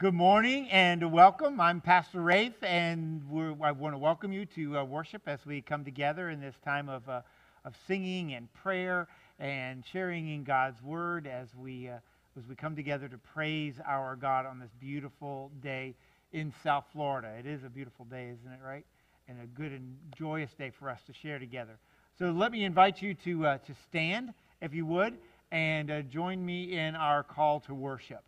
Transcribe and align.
good 0.00 0.14
morning 0.14 0.66
and 0.70 1.12
welcome. 1.12 1.60
I'm 1.60 1.82
Pastor 1.82 2.22
Rafe, 2.22 2.62
and 2.62 3.22
I 3.62 3.70
want 3.72 3.92
to 3.92 3.98
welcome 3.98 4.32
you 4.32 4.46
to 4.46 4.78
uh, 4.78 4.84
worship 4.84 5.20
as 5.26 5.44
we 5.44 5.60
come 5.60 5.84
together 5.84 6.30
in 6.30 6.40
this 6.40 6.54
time 6.64 6.88
of, 6.88 7.06
uh, 7.06 7.20
of 7.66 7.74
singing 7.86 8.32
and 8.32 8.50
prayer 8.54 9.08
and 9.38 9.84
sharing 9.92 10.32
in 10.32 10.42
God's 10.42 10.82
Word 10.82 11.26
as 11.26 11.48
we, 11.54 11.90
uh, 11.90 11.98
as 12.38 12.46
we 12.48 12.54
come 12.54 12.74
together 12.74 13.08
to 13.08 13.18
praise 13.18 13.74
our 13.86 14.16
God 14.16 14.46
on 14.46 14.58
this 14.58 14.70
beautiful 14.80 15.50
day 15.62 15.94
in 16.32 16.50
South 16.64 16.86
Florida. 16.94 17.34
It 17.38 17.44
is 17.44 17.62
a 17.62 17.68
beautiful 17.68 18.06
day, 18.06 18.30
isn't 18.30 18.52
it, 18.52 18.60
right? 18.64 18.86
And 19.28 19.36
a 19.42 19.46
good 19.48 19.72
and 19.72 19.98
joyous 20.16 20.50
day 20.54 20.70
for 20.78 20.88
us 20.88 21.00
to 21.08 21.12
share 21.12 21.38
together. 21.38 21.78
So 22.18 22.30
let 22.30 22.52
me 22.52 22.64
invite 22.64 23.02
you 23.02 23.12
to, 23.26 23.46
uh, 23.46 23.58
to 23.58 23.74
stand, 23.90 24.32
if 24.62 24.72
you 24.72 24.86
would, 24.86 25.18
and 25.52 25.90
uh, 25.90 26.00
join 26.00 26.42
me 26.42 26.78
in 26.78 26.96
our 26.96 27.22
call 27.22 27.60
to 27.60 27.74
worship. 27.74 28.24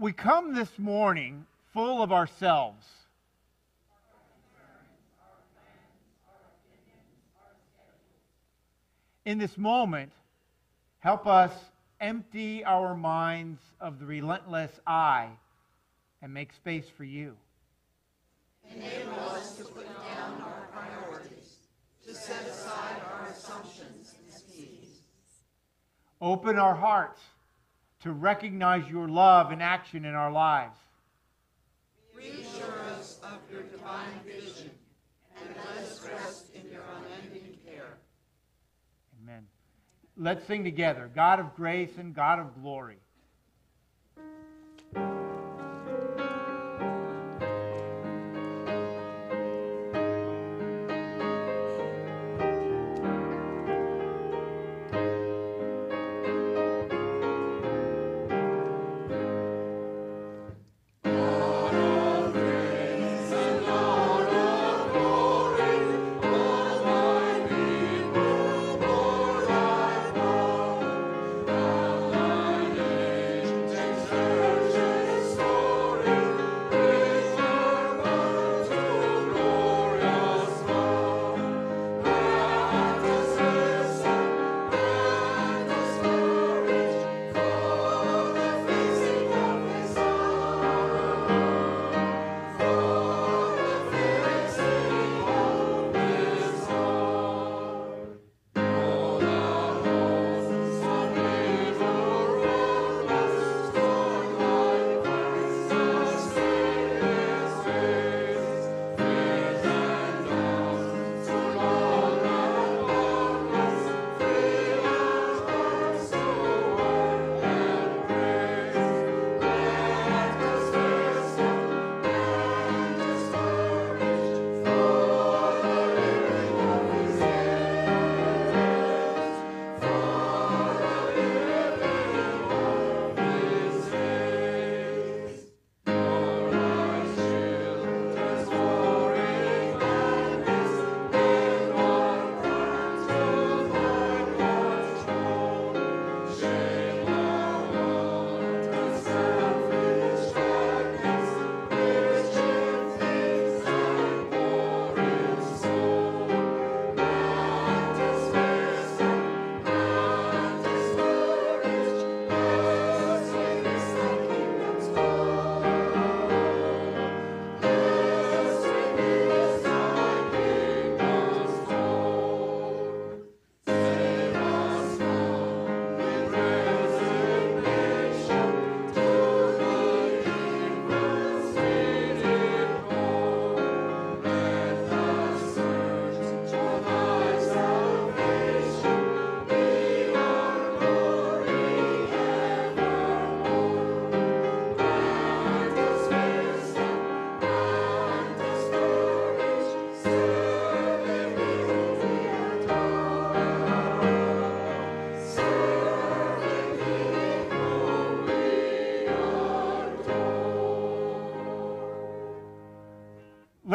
We 0.00 0.14
come 0.14 0.54
this 0.54 0.78
morning 0.78 1.44
full 1.74 2.02
of 2.02 2.10
ourselves. 2.10 2.86
In 9.26 9.36
this 9.36 9.58
moment, 9.58 10.12
help 11.00 11.26
us 11.26 11.52
empty 12.00 12.64
our 12.64 12.96
minds 12.96 13.60
of 13.78 13.98
the 13.98 14.06
relentless 14.06 14.70
I 14.86 15.28
and 16.22 16.32
make 16.32 16.54
space 16.54 16.86
for 16.96 17.04
you. 17.04 17.36
Enable 18.74 19.20
us 19.28 19.58
to 19.58 19.64
put 19.64 19.84
down 19.86 20.40
our 20.40 20.66
priorities, 20.72 21.56
to 22.06 22.14
set 22.14 22.46
aside 22.46 23.02
our 23.12 23.28
assumptions 23.28 24.14
and 24.18 24.32
schemes. 24.32 25.00
Open 26.22 26.58
our 26.58 26.74
hearts 26.74 27.20
to 28.02 28.12
recognize 28.12 28.88
your 28.90 29.08
love 29.08 29.50
and 29.50 29.62
action 29.62 30.04
in 30.04 30.14
our 30.14 30.32
lives. 30.32 30.78
Reassure 32.14 32.78
us 32.96 33.20
of 33.22 33.38
your 33.52 33.62
divine 33.62 34.20
vision 34.24 34.70
and 35.38 35.48
let 35.56 35.84
us 35.84 36.06
rest 36.06 36.46
in 36.54 36.70
your 36.70 36.82
unending 36.96 37.56
care. 37.66 37.98
Amen. 39.22 39.46
Let's 40.16 40.46
sing 40.46 40.64
together 40.64 41.10
God 41.14 41.40
of 41.40 41.54
grace 41.54 41.96
and 41.98 42.14
God 42.14 42.38
of 42.38 42.60
glory. 42.60 42.98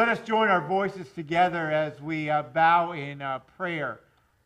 Let 0.06 0.20
us 0.20 0.24
join 0.24 0.48
our 0.50 0.60
voices 0.60 1.08
together 1.16 1.68
as 1.68 2.00
we 2.00 2.30
uh, 2.30 2.44
bow 2.44 2.92
in 2.92 3.20
uh, 3.20 3.40
prayer. 3.56 3.98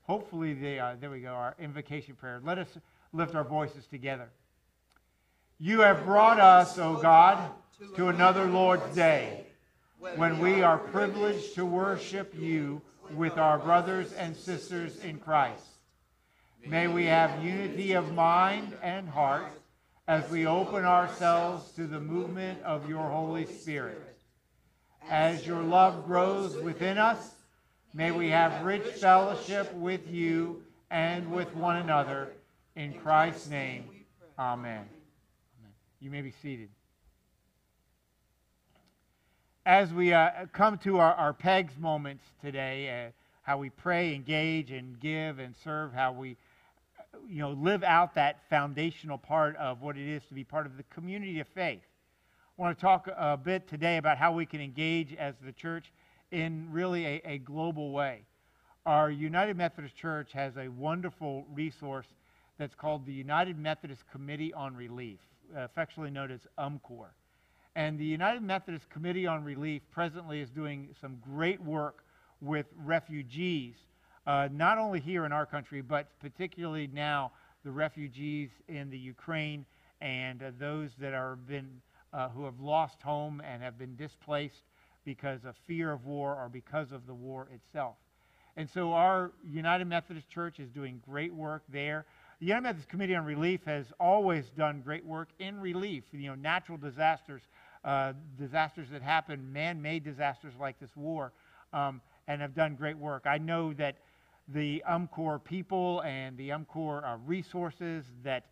Hopefully, 0.05 0.55
they, 0.55 0.79
uh, 0.79 0.95
there 0.99 1.11
we 1.11 1.21
go, 1.21 1.29
our 1.29 1.55
invocation 1.59 2.15
prayer. 2.15 2.41
Let 2.43 2.57
us 2.57 2.69
lift 3.13 3.35
our 3.35 3.45
voices 3.45 3.87
together. 3.87 4.31
You 5.59 5.81
have 5.81 6.07
brought 6.07 6.41
us, 6.41 6.79
O 6.79 6.97
God, 6.97 7.51
to 7.95 8.09
another 8.09 8.47
Lord's 8.47 8.95
Day 8.95 9.45
when 10.17 10.39
we 10.39 10.63
are 10.63 10.79
privileged 10.79 11.55
to 11.57 11.67
worship 11.67 12.35
you 12.35 12.81
with 13.15 13.37
our 13.37 13.59
brothers 13.59 14.15
and 14.15 14.35
sisters 14.35 14.97
in 15.05 15.19
Christ. 15.19 15.67
May 16.65 16.89
we 16.89 17.05
have 17.05 17.45
unity 17.45 17.93
of 17.93 18.15
mind 18.15 18.75
and 18.83 19.07
heart 19.07 19.53
as 20.09 20.27
we 20.31 20.47
open 20.47 20.87
ourselves 20.87 21.71
to 21.73 21.87
the 21.87 22.01
movement 22.01 22.63
of 22.63 22.89
your 22.89 23.11
Holy 23.11 23.45
Spirit. 23.45 24.10
As 25.09 25.47
your 25.47 25.63
love 25.63 26.07
grows 26.07 26.57
within 26.57 26.99
us, 26.99 27.35
may 27.95 28.11
we 28.11 28.29
have 28.29 28.65
rich 28.65 28.85
fellowship 28.95 29.73
with 29.75 30.09
you 30.11 30.63
and 30.91 31.31
with 31.31 31.55
one 31.55 31.77
another. 31.77 32.29
In 32.77 32.95
Christ's 32.95 33.49
name, 33.49 33.85
amen. 34.39 34.89
You 36.01 36.11
may 36.11 36.23
be 36.23 36.33
seated. 36.43 36.69
As 39.67 39.93
we 39.93 40.13
uh, 40.13 40.47
come 40.53 40.79
to 40.79 40.99
our, 40.99 41.15
our 41.15 41.33
pegs 41.33 41.77
moments 41.77 42.25
today, 42.43 43.07
uh, 43.07 43.11
how 43.43 43.59
we 43.59 43.71
pray, 43.71 44.15
engage, 44.15 44.71
and 44.71 44.99
give 45.01 45.39
and 45.39 45.55
serve, 45.63 45.93
how 45.93 46.13
we 46.13 46.37
you 47.29 47.39
know, 47.39 47.51
live 47.51 47.83
out 47.83 48.15
that 48.15 48.41
foundational 48.49 49.19
part 49.19 49.57
of 49.57 49.83
what 49.83 49.97
it 49.97 50.09
is 50.09 50.23
to 50.29 50.35
be 50.35 50.45
part 50.45 50.67
of 50.67 50.77
the 50.77 50.83
community 50.85 51.41
of 51.41 51.49
faith. 51.49 51.83
Want 52.61 52.77
to 52.77 52.83
talk 52.83 53.09
a 53.17 53.39
bit 53.39 53.67
today 53.67 53.97
about 53.97 54.19
how 54.19 54.33
we 54.33 54.45
can 54.45 54.61
engage 54.61 55.15
as 55.15 55.35
the 55.43 55.51
church 55.51 55.95
in 56.31 56.69
really 56.71 57.07
a, 57.07 57.23
a 57.25 57.39
global 57.39 57.91
way. 57.91 58.21
Our 58.85 59.11
United 59.11 59.57
Methodist 59.57 59.97
Church 59.97 60.33
has 60.35 60.59
a 60.59 60.69
wonderful 60.69 61.47
resource 61.55 62.05
that's 62.59 62.75
called 62.75 63.07
the 63.07 63.15
United 63.15 63.59
Methodist 63.59 64.03
Committee 64.13 64.53
on 64.53 64.77
Relief, 64.77 65.21
affectionately 65.57 66.11
known 66.11 66.31
as 66.31 66.41
UMCOR. 66.59 67.07
And 67.77 67.99
the 67.99 68.05
United 68.05 68.43
Methodist 68.43 68.91
Committee 68.91 69.27
on 69.27 69.43
Relief 69.43 69.81
presently 69.91 70.43
is 70.43 70.51
doing 70.51 70.91
some 71.01 71.17
great 71.25 71.63
work 71.63 72.05
with 72.43 72.67
refugees, 72.85 73.77
uh, 74.27 74.51
not 74.53 74.77
only 74.77 75.01
here 75.01 75.25
in 75.25 75.33
our 75.33 75.47
country, 75.47 75.81
but 75.81 76.09
particularly 76.21 76.91
now 76.93 77.33
the 77.65 77.71
refugees 77.71 78.51
in 78.69 78.91
the 78.91 78.99
Ukraine 78.99 79.65
and 80.03 80.43
uh, 80.43 80.51
those 80.59 80.91
that 80.99 81.15
are 81.15 81.37
been 81.37 81.81
uh, 82.13 82.29
who 82.31 82.45
have 82.45 82.61
lost 82.61 83.01
home 83.03 83.41
and 83.45 83.63
have 83.63 83.79
been 83.79 83.97
displaced 83.97 84.63
because 85.05 85.45
of 85.45 85.55
fear 85.67 85.93
of 85.93 86.05
war 86.05 86.35
or 86.35 86.49
because 86.49 86.93
of 86.93 87.07
the 87.07 87.15
war 87.15 87.49
itself. 87.55 87.97
And 88.57 88.69
so 88.69 88.93
our 88.93 89.33
United 89.49 89.87
Methodist 89.87 90.29
Church 90.29 90.61
is 90.61 90.69
doing 90.71 91.01
great 91.09 91.33
work 91.33 91.63
there. 91.73 92.05
The 92.41 92.47
United 92.47 92.63
Methodist 92.63 92.89
Committee 92.89 93.15
on 93.15 93.25
Relief 93.25 93.61
has 93.65 93.87
always 94.01 94.51
done 94.51 94.81
great 94.81 95.05
work 95.05 95.29
in 95.39 95.61
relief, 95.61 96.05
you 96.13 96.29
know, 96.29 96.35
natural 96.35 96.79
disasters, 96.79 97.43
uh, 97.85 98.13
disasters 98.39 98.89
that 98.91 99.03
happen, 99.03 99.53
man-made 99.53 100.05
disasters 100.05 100.55
like 100.59 100.79
this 100.81 100.91
war, 100.97 101.33
um, 101.73 102.01
and 102.29 102.41
have 102.41 102.55
done 102.55 102.75
great 102.75 102.99
work. 102.99 103.25
I 103.27 103.39
know 103.39 103.73
that 103.75 103.97
the 104.49 104.83
UMCOR 104.89 105.43
people 105.45 106.01
and 106.01 106.37
the 106.37 106.49
UMCOR 106.51 107.05
uh, 107.05 107.17
resources 107.25 108.05
that 108.25 108.47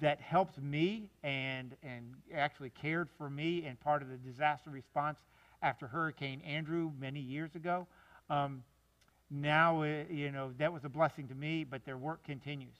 that 0.00 0.20
helped 0.20 0.60
me 0.60 1.10
and 1.24 1.76
and 1.82 2.14
actually 2.34 2.70
cared 2.70 3.08
for 3.18 3.28
me 3.28 3.66
in 3.66 3.76
part 3.76 4.02
of 4.02 4.08
the 4.08 4.16
disaster 4.16 4.70
response 4.70 5.18
after 5.62 5.86
Hurricane 5.86 6.40
Andrew 6.42 6.90
many 6.98 7.20
years 7.20 7.54
ago. 7.54 7.86
Um, 8.30 8.62
now, 9.30 9.82
uh, 9.82 10.04
you 10.10 10.30
know, 10.30 10.52
that 10.58 10.72
was 10.72 10.84
a 10.84 10.88
blessing 10.88 11.28
to 11.28 11.34
me, 11.34 11.64
but 11.64 11.84
their 11.84 11.96
work 11.96 12.22
continues. 12.24 12.76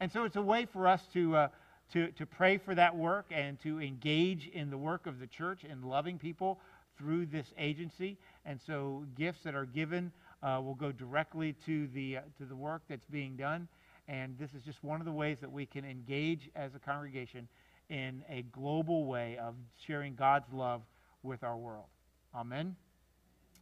And 0.00 0.12
so 0.12 0.24
it's 0.24 0.36
a 0.36 0.42
way 0.42 0.66
for 0.66 0.86
us 0.86 1.00
to, 1.14 1.36
uh, 1.36 1.48
to, 1.92 2.08
to 2.12 2.26
pray 2.26 2.58
for 2.58 2.74
that 2.74 2.94
work 2.94 3.26
and 3.30 3.60
to 3.62 3.80
engage 3.80 4.48
in 4.48 4.70
the 4.70 4.76
work 4.76 5.06
of 5.06 5.18
the 5.18 5.26
church 5.26 5.64
and 5.68 5.84
loving 5.84 6.18
people 6.18 6.60
through 6.98 7.26
this 7.26 7.46
agency. 7.58 8.18
And 8.44 8.60
so 8.66 9.04
gifts 9.16 9.40
that 9.44 9.54
are 9.54 9.64
given 9.64 10.12
uh, 10.42 10.60
will 10.62 10.74
go 10.74 10.92
directly 10.92 11.54
to 11.66 11.86
the, 11.88 12.18
uh, 12.18 12.20
to 12.38 12.44
the 12.44 12.56
work 12.56 12.82
that's 12.88 13.06
being 13.06 13.36
done. 13.36 13.66
And 14.08 14.36
this 14.38 14.50
is 14.54 14.62
just 14.62 14.84
one 14.84 15.00
of 15.00 15.06
the 15.06 15.12
ways 15.12 15.38
that 15.40 15.50
we 15.50 15.66
can 15.66 15.84
engage 15.84 16.50
as 16.54 16.74
a 16.74 16.78
congregation 16.78 17.48
in 17.88 18.22
a 18.28 18.42
global 18.42 19.06
way 19.06 19.38
of 19.38 19.54
sharing 19.86 20.14
God's 20.14 20.52
love 20.52 20.82
with 21.22 21.42
our 21.42 21.56
world. 21.56 21.86
Amen 22.34 22.76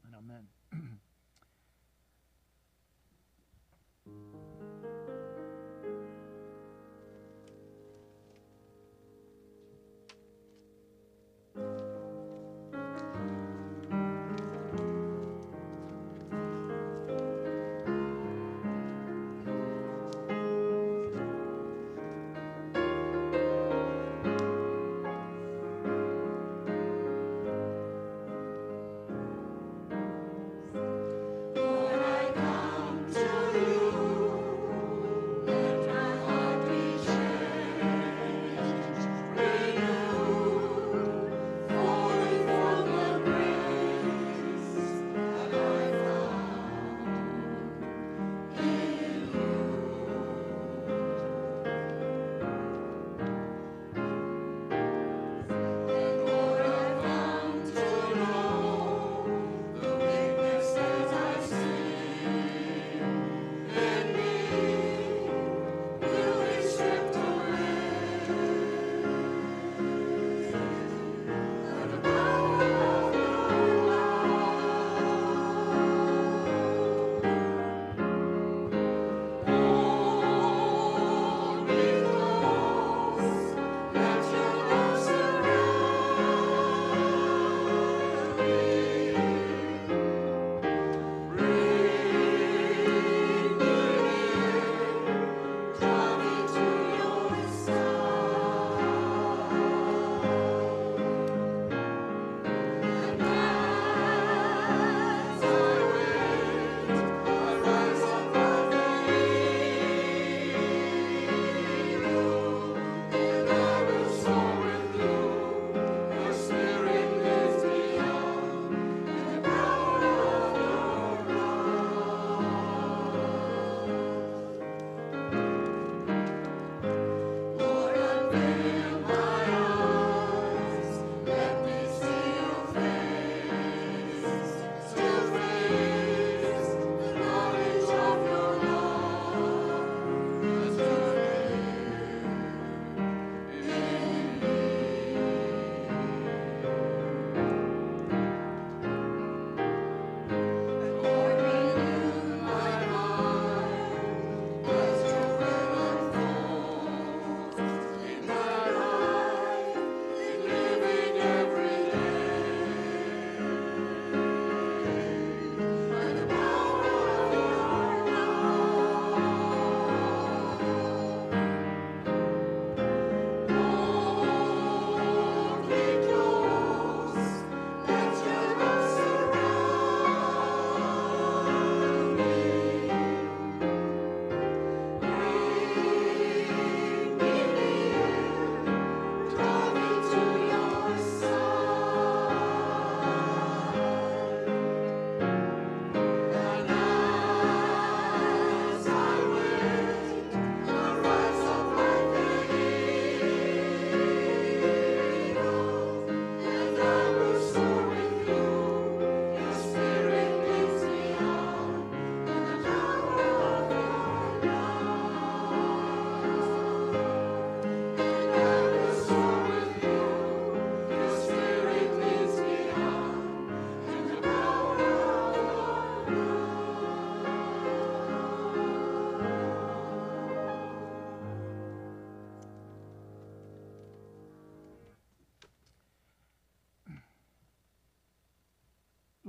and 0.04 0.14
amen. 0.16 0.98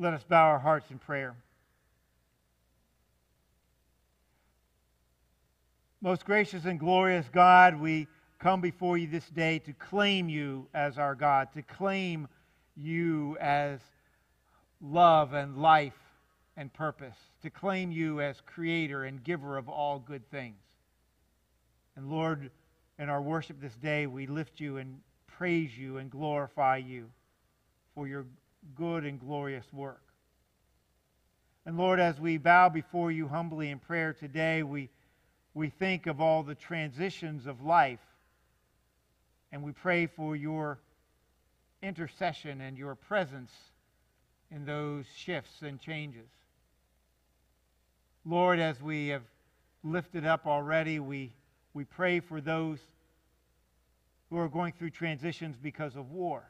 Let 0.04 0.16
us 0.16 0.24
bow 0.28 0.50
our 0.50 0.60
hearts 0.60 0.92
in 0.92 1.00
prayer. 1.00 1.34
Most 6.02 6.26
gracious 6.26 6.66
and 6.66 6.78
glorious 6.78 7.26
God, 7.32 7.80
we 7.80 8.10
come 8.38 8.60
before 8.60 8.98
you 8.98 9.08
this 9.08 9.30
day 9.30 9.60
to 9.60 9.72
claim 9.72 10.28
you 10.28 10.68
as 10.74 10.98
our 10.98 11.16
God, 11.16 11.54
to 11.54 11.62
claim 11.62 12.28
you 12.76 13.38
as 13.40 13.80
love 14.82 15.32
and 15.32 15.60
life 15.60 15.94
and 16.58 16.74
purpose, 16.74 17.16
to 17.42 17.50
claim 17.50 17.90
you 17.90 18.20
as 18.20 18.42
creator 18.46 19.06
and 19.06 19.24
giver 19.24 19.58
of 19.58 19.70
all 19.70 20.00
good 20.00 20.30
things. 20.30 20.60
And 21.96 22.12
Lord, 22.12 22.52
in 23.00 23.08
our 23.08 23.22
worship 23.22 23.62
this 23.62 23.78
day, 23.78 24.06
we 24.08 24.28
lift 24.28 24.60
you 24.60 24.80
and 24.80 25.00
praise 25.28 25.78
you 25.78 25.96
and 25.96 26.12
glorify 26.12 26.76
you 26.76 27.10
for 27.96 28.06
your 28.06 28.26
good 28.76 29.06
and 29.06 29.20
glorious 29.20 29.66
work. 29.72 30.02
And 31.66 31.78
Lord, 31.78 32.00
as 32.00 32.20
we 32.20 32.38
bow 32.38 32.70
before 32.70 33.12
you 33.12 33.28
humbly 33.28 33.70
in 33.70 33.80
prayer 33.80 34.14
today, 34.14 34.64
we, 34.64 34.90
we 35.54 35.70
think 35.70 36.08
of 36.08 36.20
all 36.20 36.44
the 36.44 36.56
transitions 36.56 37.48
of 37.48 37.62
life 37.62 38.00
and 39.52 39.64
we 39.64 39.72
pray 39.72 40.08
for 40.08 40.36
your 40.36 40.80
intercession 41.84 42.62
and 42.62 42.78
your 42.78 42.96
presence 42.96 43.52
in 44.50 44.66
those 44.66 45.06
shifts 45.16 45.62
and 45.62 45.80
changes. 45.80 46.28
Lord, 48.26 48.60
as 48.60 48.82
we 48.82 49.10
have 49.10 49.24
lifted 49.84 50.26
up 50.26 50.48
already, 50.48 51.00
we, 51.00 51.34
we 51.74 51.84
pray 51.84 52.20
for 52.20 52.42
those 52.42 52.80
who 54.30 54.38
are 54.38 54.48
going 54.48 54.74
through 54.74 54.90
transitions 54.90 55.56
because 55.62 55.96
of 55.96 56.10
war. 56.10 56.50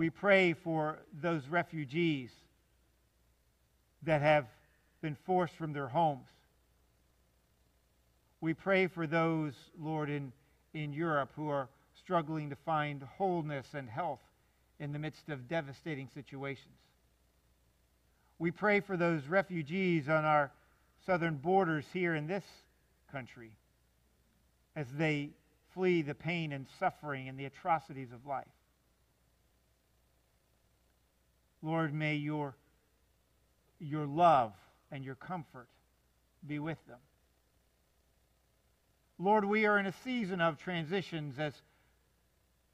We 0.00 0.08
pray 0.08 0.54
for 0.54 1.00
those 1.12 1.46
refugees 1.46 2.30
that 4.04 4.22
have 4.22 4.46
been 5.02 5.14
forced 5.26 5.54
from 5.56 5.74
their 5.74 5.88
homes. 5.88 6.26
We 8.40 8.54
pray 8.54 8.86
for 8.86 9.06
those, 9.06 9.52
Lord, 9.78 10.08
in, 10.08 10.32
in 10.72 10.94
Europe 10.94 11.32
who 11.36 11.50
are 11.50 11.68
struggling 11.98 12.48
to 12.48 12.56
find 12.56 13.02
wholeness 13.18 13.66
and 13.74 13.90
health 13.90 14.22
in 14.78 14.94
the 14.94 14.98
midst 14.98 15.28
of 15.28 15.48
devastating 15.48 16.08
situations. 16.14 16.78
We 18.38 18.50
pray 18.52 18.80
for 18.80 18.96
those 18.96 19.26
refugees 19.26 20.08
on 20.08 20.24
our 20.24 20.50
southern 21.04 21.36
borders 21.36 21.84
here 21.92 22.14
in 22.14 22.26
this 22.26 22.44
country 23.12 23.52
as 24.74 24.86
they 24.96 25.28
flee 25.74 26.00
the 26.00 26.14
pain 26.14 26.52
and 26.52 26.64
suffering 26.78 27.28
and 27.28 27.38
the 27.38 27.44
atrocities 27.44 28.12
of 28.12 28.24
life. 28.24 28.46
Lord, 31.62 31.92
may 31.92 32.16
your, 32.16 32.56
your 33.78 34.06
love 34.06 34.52
and 34.90 35.04
your 35.04 35.14
comfort 35.14 35.68
be 36.46 36.58
with 36.58 36.78
them. 36.88 36.98
Lord, 39.18 39.44
we 39.44 39.66
are 39.66 39.78
in 39.78 39.86
a 39.86 39.94
season 40.04 40.40
of 40.40 40.56
transitions 40.56 41.38
as 41.38 41.52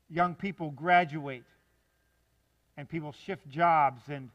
young 0.08 0.34
people 0.36 0.70
graduate 0.70 1.42
and 2.76 2.88
people 2.88 3.12
shift 3.12 3.48
jobs 3.48 4.02
and 4.08 4.30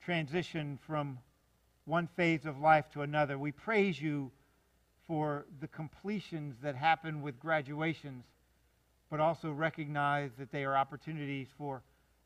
transition 0.00 0.78
from 0.86 1.18
one 1.84 2.08
phase 2.16 2.46
of 2.46 2.58
life 2.60 2.84
to 2.92 3.02
another. 3.02 3.38
We 3.38 3.50
praise 3.50 4.00
you 4.00 4.30
for 5.08 5.46
the 5.60 5.66
completions 5.66 6.54
that 6.62 6.76
happen 6.76 7.22
with 7.22 7.40
graduations, 7.40 8.24
but 9.10 9.18
also 9.18 9.50
recognize 9.50 10.30
that 10.38 10.52
they 10.52 10.64
are 10.64 10.76
opportunities 10.76 11.48
for 11.58 11.82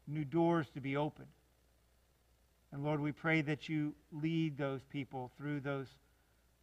new 0.06 0.24
doors 0.24 0.66
to 0.74 0.80
be 0.80 0.96
opened. 0.96 1.28
And 2.72 2.82
Lord, 2.82 3.00
we 3.00 3.12
pray 3.12 3.40
that 3.42 3.68
you 3.68 3.94
lead 4.12 4.58
those 4.58 4.80
people 4.90 5.30
through 5.38 5.60
those 5.60 5.86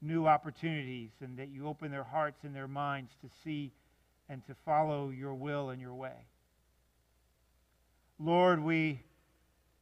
new 0.02 0.28
opportunities 0.28 1.12
and 1.22 1.38
that 1.38 1.50
you 1.50 1.68
open 1.68 1.92
their 1.92 2.04
hearts 2.04 2.44
and 2.44 2.56
their 2.56 2.68
minds 2.68 3.12
to 3.22 3.30
see 3.44 3.72
and 4.28 4.46
to 4.48 4.56
follow 4.66 5.10
your 5.10 5.34
will 5.34 5.70
and 5.70 5.82
your 5.82 5.94
way. 5.94 6.26
Lord, 8.20 8.64
we 8.64 9.02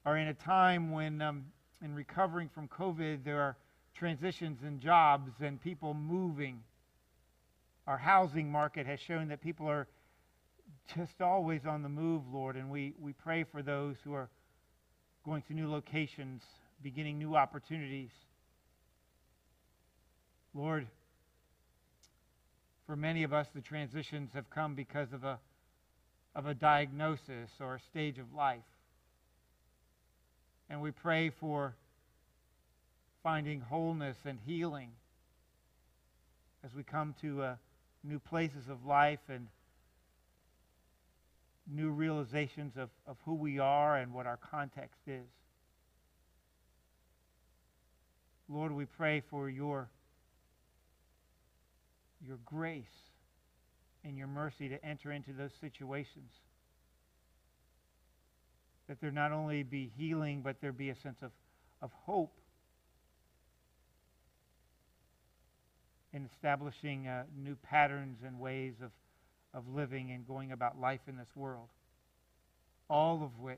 are 0.06 0.18
in 0.18 0.28
a 0.28 0.34
time 0.34 0.92
when, 0.92 1.22
um, 1.22 1.46
in 1.84 1.94
recovering 1.94 2.50
from 2.50 2.68
COVID, 2.68 3.24
there 3.24 3.42
are 3.42 3.58
transitions 3.94 4.64
in 4.64 4.80
jobs 4.80 5.32
and 5.42 5.62
people 5.62 5.94
moving. 5.94 6.64
Our 7.88 7.98
housing 7.98 8.52
market 8.52 8.86
has 8.86 9.00
shown 9.00 9.28
that 9.30 9.42
people 9.42 9.68
are 9.68 9.88
just 10.96 11.22
always 11.22 11.66
on 11.66 11.84
the 11.84 11.90
move, 11.90 12.24
Lord, 12.32 12.56
and 12.56 12.70
we, 12.70 12.94
we 13.00 13.14
pray 13.14 13.44
for 13.44 13.62
those 13.62 13.96
who 14.04 14.14
are 14.14 14.30
going 15.24 15.42
to 15.44 15.54
new 15.54 15.70
locations, 15.70 16.42
beginning 16.82 17.20
new 17.20 17.36
opportunities. 17.36 18.10
Lord, 20.54 20.88
for 22.88 22.96
many 22.96 23.24
of 23.24 23.34
us, 23.34 23.48
the 23.54 23.62
transitions 23.62 24.32
have 24.34 24.50
come 24.50 24.74
because 24.74 25.14
of 25.14 25.24
a, 25.24 25.38
of 26.36 26.48
a 26.48 26.54
diagnosis 26.56 27.52
or 27.60 27.76
a 27.76 27.80
stage 27.80 28.18
of 28.18 28.34
life. 28.34 28.64
And 30.70 30.82
we 30.82 30.92
pray 30.92 31.30
for 31.30 31.76
finding 33.22 33.62
wholeness 33.62 34.18
and 34.26 34.40
healing 34.46 34.90
as 36.64 36.74
we 36.74 36.84
come 36.84 37.14
to 37.22 37.44
uh, 37.44 37.56
new 38.04 38.20
places 38.20 38.70
of 38.70 38.86
life 38.86 39.20
and 39.30 39.48
new 41.72 41.90
realizations 41.90 42.74
of, 42.78 42.90
of 43.08 43.18
who 43.26 43.36
we 43.36 43.60
are 43.60 43.98
and 43.98 44.14
what 44.14 44.26
our 44.26 44.38
context 44.38 45.02
is. 45.08 45.28
Lord, 48.48 48.72
we 48.72 48.86
pray 48.86 49.22
for 49.30 49.50
your 49.50 49.90
your 52.26 52.38
grace 52.46 52.84
and 54.04 54.18
your 54.18 54.28
mercy 54.28 54.70
to 54.70 54.84
enter 54.86 55.12
into 55.12 55.32
those 55.34 55.52
situations. 55.62 56.32
That 58.88 59.00
there 59.02 59.12
not 59.12 59.32
only 59.32 59.64
be 59.64 59.92
healing, 59.98 60.42
but 60.42 60.58
there 60.62 60.72
be 60.72 60.90
a 60.90 60.96
sense 60.96 61.18
of, 61.22 61.32
of 61.82 61.92
hope 62.06 62.34
in 66.12 66.28
establishing 66.34 67.08
uh, 67.08 67.24
new 67.38 67.56
patterns 67.56 68.18
and 68.26 68.40
ways 68.40 68.74
of, 68.84 68.90
of 69.54 69.68
living 69.68 70.12
and 70.12 70.28
going 70.28 70.52
about 70.52 70.80
life 70.80 71.02
in 71.08 71.18
this 71.18 71.36
world. 71.36 71.68
All 72.90 73.24
of 73.24 73.40
which 73.40 73.58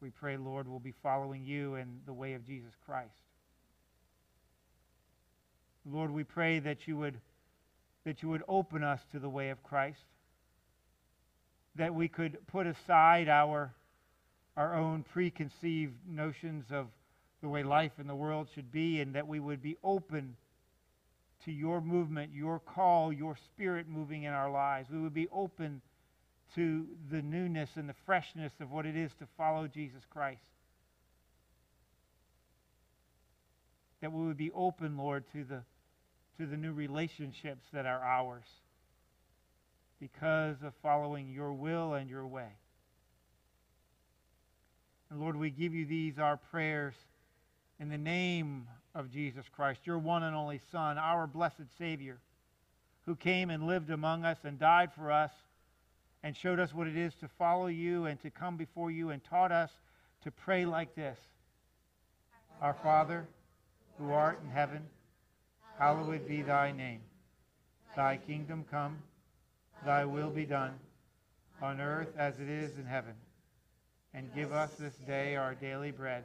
we 0.00 0.10
pray, 0.10 0.36
Lord, 0.36 0.68
will 0.68 0.80
be 0.80 0.94
following 1.02 1.44
you 1.44 1.76
in 1.76 2.00
the 2.06 2.12
way 2.12 2.34
of 2.34 2.46
Jesus 2.46 2.72
Christ. 2.84 3.14
Lord, 5.90 6.10
we 6.10 6.24
pray 6.24 6.58
that 6.60 6.86
you 6.86 6.96
would 6.98 7.20
that 8.04 8.22
you 8.22 8.28
would 8.28 8.42
open 8.46 8.82
us 8.82 9.00
to 9.12 9.18
the 9.18 9.30
way 9.30 9.48
of 9.48 9.62
Christ. 9.62 10.04
That 11.76 11.94
we 11.94 12.06
could 12.06 12.36
put 12.46 12.66
aside 12.66 13.28
our 13.28 13.74
our 14.56 14.74
own 14.74 15.04
preconceived 15.04 15.94
notions 16.06 16.66
of 16.70 16.86
the 17.42 17.48
way 17.48 17.62
life 17.62 17.92
in 17.98 18.06
the 18.06 18.14
world 18.14 18.48
should 18.54 18.70
be 18.70 19.00
and 19.00 19.14
that 19.14 19.26
we 19.26 19.40
would 19.40 19.62
be 19.62 19.76
open 19.82 20.36
to 21.44 21.52
your 21.52 21.80
movement, 21.80 22.32
your 22.32 22.58
call, 22.58 23.12
your 23.12 23.36
spirit 23.36 23.88
moving 23.88 24.24
in 24.24 24.32
our 24.32 24.50
lives. 24.50 24.88
We 24.90 25.00
would 25.00 25.14
be 25.14 25.28
open 25.32 25.80
to 26.54 26.86
the 27.10 27.22
newness 27.22 27.70
and 27.76 27.88
the 27.88 27.94
freshness 28.06 28.52
of 28.60 28.70
what 28.70 28.86
it 28.86 28.96
is 28.96 29.12
to 29.18 29.26
follow 29.36 29.66
Jesus 29.66 30.02
Christ. 30.10 30.42
That 34.00 34.12
we 34.12 34.26
would 34.26 34.36
be 34.36 34.50
open, 34.52 34.96
Lord, 34.96 35.24
to 35.32 35.44
the 35.44 35.62
to 36.38 36.46
the 36.46 36.56
new 36.56 36.72
relationships 36.72 37.64
that 37.72 37.86
are 37.86 38.02
ours 38.02 38.46
because 40.00 40.56
of 40.64 40.72
following 40.82 41.28
your 41.28 41.52
will 41.52 41.94
and 41.94 42.10
your 42.10 42.26
way. 42.26 42.48
And 45.10 45.20
Lord, 45.20 45.36
we 45.36 45.50
give 45.50 45.74
you 45.74 45.86
these, 45.86 46.18
our 46.18 46.36
prayers, 46.36 46.94
in 47.78 47.88
the 47.88 47.98
name 47.98 48.66
of 48.94 49.10
Jesus 49.10 49.46
Christ, 49.54 49.80
your 49.84 49.98
one 49.98 50.22
and 50.22 50.36
only 50.36 50.60
Son, 50.70 50.98
our 50.98 51.26
blessed 51.26 51.76
Savior, 51.78 52.18
who 53.06 53.16
came 53.16 53.50
and 53.50 53.66
lived 53.66 53.90
among 53.90 54.24
us 54.24 54.38
and 54.44 54.58
died 54.58 54.92
for 54.92 55.10
us 55.10 55.32
and 56.22 56.36
showed 56.36 56.58
us 56.58 56.72
what 56.72 56.86
it 56.86 56.96
is 56.96 57.14
to 57.16 57.28
follow 57.28 57.66
you 57.66 58.06
and 58.06 58.20
to 58.22 58.30
come 58.30 58.56
before 58.56 58.90
you 58.90 59.10
and 59.10 59.22
taught 59.24 59.52
us 59.52 59.70
to 60.22 60.30
pray 60.30 60.64
like 60.64 60.94
this 60.94 61.18
Our 62.62 62.74
Father, 62.74 63.26
who 63.98 64.10
art 64.10 64.40
in 64.42 64.50
heaven, 64.50 64.82
hallowed 65.78 66.26
be 66.26 66.42
thy 66.42 66.72
name. 66.72 67.00
Thy 67.94 68.16
kingdom 68.16 68.64
come, 68.70 68.98
thy 69.84 70.04
will 70.04 70.30
be 70.30 70.46
done, 70.46 70.74
on 71.60 71.80
earth 71.80 72.12
as 72.16 72.40
it 72.40 72.48
is 72.48 72.76
in 72.78 72.86
heaven. 72.86 73.14
And 74.14 74.34
give 74.34 74.52
us 74.52 74.70
this 74.78 74.94
day 75.06 75.36
our 75.36 75.54
daily 75.54 75.90
bread, 75.90 76.24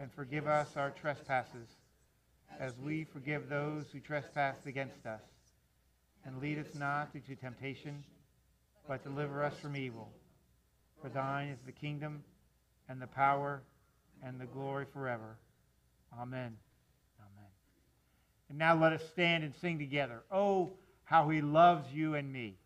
and 0.00 0.10
forgive 0.10 0.46
us 0.46 0.76
our 0.76 0.90
trespasses, 0.90 1.68
as 2.58 2.72
we 2.78 3.04
forgive 3.04 3.48
those 3.48 3.84
who 3.92 4.00
trespass 4.00 4.56
against 4.64 5.04
us. 5.06 5.20
And 6.24 6.40
lead 6.40 6.58
us 6.58 6.74
not 6.74 7.10
into 7.14 7.36
temptation, 7.36 8.02
but 8.88 9.04
deliver 9.04 9.44
us 9.44 9.54
from 9.58 9.76
evil. 9.76 10.08
For 11.02 11.10
thine 11.10 11.48
is 11.48 11.58
the 11.64 11.72
kingdom, 11.72 12.24
and 12.88 13.00
the 13.00 13.06
power 13.06 13.62
and 14.22 14.40
the 14.40 14.46
glory 14.46 14.86
forever. 14.92 15.36
Amen. 16.18 16.56
Amen. 17.20 17.50
And 18.48 18.58
now 18.58 18.74
let 18.74 18.92
us 18.92 19.02
stand 19.12 19.44
and 19.44 19.54
sing 19.54 19.78
together. 19.78 20.22
Oh, 20.30 20.70
how 21.04 21.28
he 21.28 21.42
loves 21.42 21.92
you 21.92 22.14
and 22.14 22.32
me. 22.32 22.56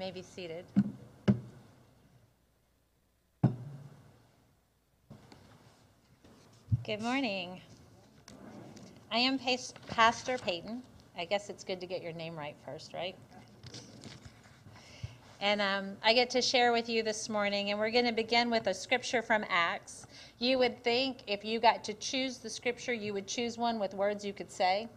May 0.00 0.10
be 0.10 0.22
seated. 0.22 0.64
Good 6.86 7.02
morning. 7.02 7.60
I 9.12 9.18
am 9.18 9.38
Pastor 9.88 10.38
Peyton. 10.38 10.82
I 11.18 11.26
guess 11.26 11.50
it's 11.50 11.64
good 11.64 11.82
to 11.82 11.86
get 11.86 12.00
your 12.00 12.14
name 12.14 12.34
right 12.34 12.56
first, 12.64 12.94
right? 12.94 13.14
And 15.42 15.60
um, 15.60 15.90
I 16.02 16.14
get 16.14 16.30
to 16.30 16.40
share 16.40 16.72
with 16.72 16.88
you 16.88 17.02
this 17.02 17.28
morning, 17.28 17.68
and 17.68 17.78
we're 17.78 17.90
going 17.90 18.06
to 18.06 18.12
begin 18.12 18.48
with 18.48 18.68
a 18.68 18.74
scripture 18.74 19.20
from 19.20 19.44
Acts. 19.50 20.06
You 20.38 20.56
would 20.60 20.82
think 20.82 21.18
if 21.26 21.44
you 21.44 21.60
got 21.60 21.84
to 21.84 21.92
choose 21.92 22.38
the 22.38 22.48
scripture, 22.48 22.94
you 22.94 23.12
would 23.12 23.26
choose 23.26 23.58
one 23.58 23.78
with 23.78 23.92
words 23.92 24.24
you 24.24 24.32
could 24.32 24.50
say. 24.50 24.88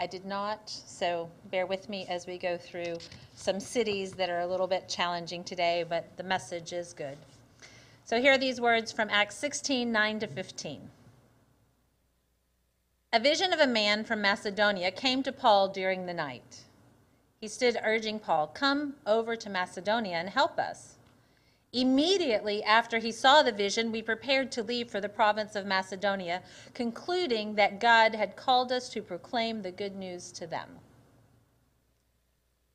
I 0.00 0.06
did 0.06 0.24
not, 0.24 0.70
so 0.70 1.28
bear 1.50 1.66
with 1.66 1.90
me 1.90 2.06
as 2.08 2.26
we 2.26 2.38
go 2.38 2.56
through 2.56 2.96
some 3.38 3.60
cities 3.60 4.12
that 4.14 4.28
are 4.28 4.40
a 4.40 4.46
little 4.46 4.66
bit 4.66 4.88
challenging 4.88 5.44
today, 5.44 5.84
but 5.88 6.16
the 6.16 6.24
message 6.24 6.72
is 6.72 6.92
good. 6.92 7.16
So 8.04 8.20
here 8.20 8.32
are 8.32 8.38
these 8.38 8.60
words 8.60 8.90
from 8.90 9.08
Acts 9.10 9.36
16 9.36 9.92
9 9.92 10.20
to 10.20 10.26
15. 10.26 10.90
A 13.12 13.20
vision 13.20 13.52
of 13.52 13.60
a 13.60 13.66
man 13.66 14.04
from 14.04 14.20
Macedonia 14.20 14.90
came 14.90 15.22
to 15.22 15.32
Paul 15.32 15.68
during 15.68 16.04
the 16.04 16.14
night. 16.14 16.64
He 17.40 17.46
stood 17.46 17.78
urging 17.84 18.18
Paul, 18.18 18.48
Come 18.48 18.94
over 19.06 19.36
to 19.36 19.48
Macedonia 19.48 20.16
and 20.16 20.30
help 20.30 20.58
us. 20.58 20.96
Immediately 21.72 22.64
after 22.64 22.98
he 22.98 23.12
saw 23.12 23.42
the 23.42 23.52
vision, 23.52 23.92
we 23.92 24.02
prepared 24.02 24.50
to 24.52 24.64
leave 24.64 24.90
for 24.90 25.00
the 25.00 25.08
province 25.08 25.54
of 25.54 25.64
Macedonia, 25.64 26.42
concluding 26.74 27.54
that 27.54 27.78
God 27.78 28.16
had 28.16 28.34
called 28.34 28.72
us 28.72 28.88
to 28.88 29.02
proclaim 29.02 29.62
the 29.62 29.70
good 29.70 29.94
news 29.94 30.32
to 30.32 30.46
them. 30.46 30.80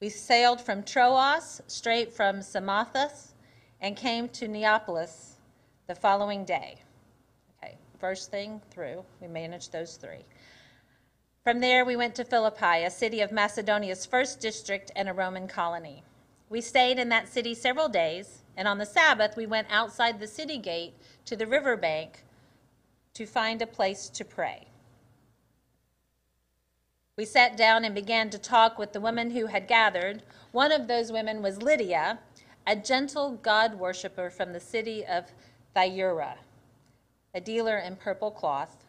We 0.04 0.10
sailed 0.10 0.60
from 0.60 0.84
Troas, 0.84 1.62
straight 1.68 2.12
from 2.12 2.42
Samothrace, 2.42 3.36
and 3.80 3.96
came 3.96 4.28
to 4.32 4.50
Neapolis 4.50 5.38
the 5.88 5.96
following 5.96 6.44
day. 6.44 6.80
Okay, 7.63 7.78
first 8.02 8.30
thing 8.30 8.62
through, 8.70 9.06
we 9.22 9.30
managed 9.30 9.72
those 9.72 9.96
three. 9.96 10.26
From 11.46 11.62
there, 11.62 11.86
we 11.86 11.96
went 11.96 12.16
to 12.16 12.26
Philippi, 12.26 12.84
a 12.84 12.89
city 12.89 13.22
of 13.22 13.32
Macedonia's 13.32 14.06
first 14.06 14.42
district 14.42 14.92
and 14.94 15.08
a 15.08 15.13
Roman 15.13 15.48
colony. 15.48 16.04
We 16.50 16.60
stayed 16.60 17.00
in 17.00 17.08
that 17.08 17.30
city 17.30 17.56
several 17.56 17.88
days 17.88 18.42
and 18.58 18.68
on 18.68 18.80
the 18.80 18.86
Sabbath, 18.86 19.38
we 19.38 19.46
went 19.46 19.70
outside 19.72 20.20
the 20.20 20.28
city 20.28 20.58
gate 20.58 20.96
to 21.24 21.38
the 21.38 21.48
riverbank 21.48 22.26
to 23.13 23.26
find 23.26 23.62
a 23.62 23.68
place 23.68 24.10
to 24.10 24.26
pray. 24.26 24.68
We 27.15 27.26
sat 27.26 27.56
down 27.56 27.86
and 27.86 27.93
began 27.93 28.32
to 28.32 28.39
talk 28.39 28.80
with 28.80 28.91
the 28.91 29.02
women 29.02 29.32
who 29.32 29.45
had 29.45 29.67
gathered. 29.67 30.23
One 30.52 30.71
of 30.71 30.88
those 30.88 31.12
women 31.12 31.43
was 31.43 31.62
Lydia, 31.62 32.17
a 32.65 32.76
Gentile 32.76 33.34
God 33.34 33.76
worshiper 33.76 34.32
from 34.32 34.52
the 34.52 34.60
city 34.60 35.06
of 35.06 35.26
Thyatira, 35.76 36.38
a 37.36 37.39
dealer 37.39 37.78
in 37.78 37.97
purple 37.97 38.32
cloth. 38.32 38.86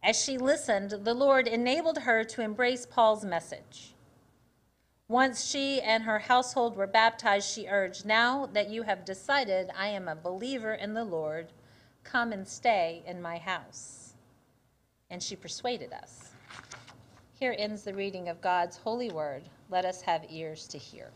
As 0.00 0.16
she 0.22 0.38
listened, 0.38 0.92
the 1.02 1.14
Lord 1.14 1.48
enabled 1.48 1.98
her 1.98 2.22
to 2.22 2.42
embrace 2.42 2.86
Paul's 2.86 3.24
message. 3.24 3.94
Once 5.08 5.44
she 5.44 5.80
and 5.80 6.04
her 6.04 6.20
household 6.20 6.76
were 6.76 6.86
baptized, 6.86 7.50
she 7.50 7.66
urged, 7.66 8.06
Now 8.06 8.46
that 8.46 8.70
you 8.70 8.82
have 8.82 9.04
decided 9.04 9.70
I 9.76 9.88
am 9.88 10.06
a 10.06 10.14
believer 10.14 10.74
in 10.74 10.94
the 10.94 11.04
Lord, 11.04 11.48
come 12.04 12.32
and 12.32 12.46
stay 12.46 13.02
in 13.04 13.20
my 13.20 13.38
house. 13.38 14.14
And 15.10 15.20
she 15.20 15.34
persuaded 15.34 15.92
us. 15.92 16.25
Here 17.38 17.54
ends 17.58 17.82
the 17.82 17.92
reading 17.92 18.30
of 18.30 18.40
God's 18.40 18.78
holy 18.78 19.10
word. 19.10 19.42
Let 19.68 19.84
us 19.84 20.00
have 20.00 20.24
ears 20.30 20.66
to 20.68 20.78
hear. 20.78 21.10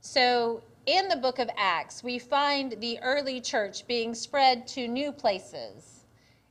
So, 0.00 0.64
in 0.86 1.06
the 1.06 1.14
book 1.14 1.38
of 1.38 1.48
Acts, 1.56 2.02
we 2.02 2.18
find 2.18 2.74
the 2.80 2.98
early 3.00 3.40
church 3.40 3.86
being 3.86 4.12
spread 4.12 4.66
to 4.68 4.88
new 4.88 5.12
places. 5.12 6.04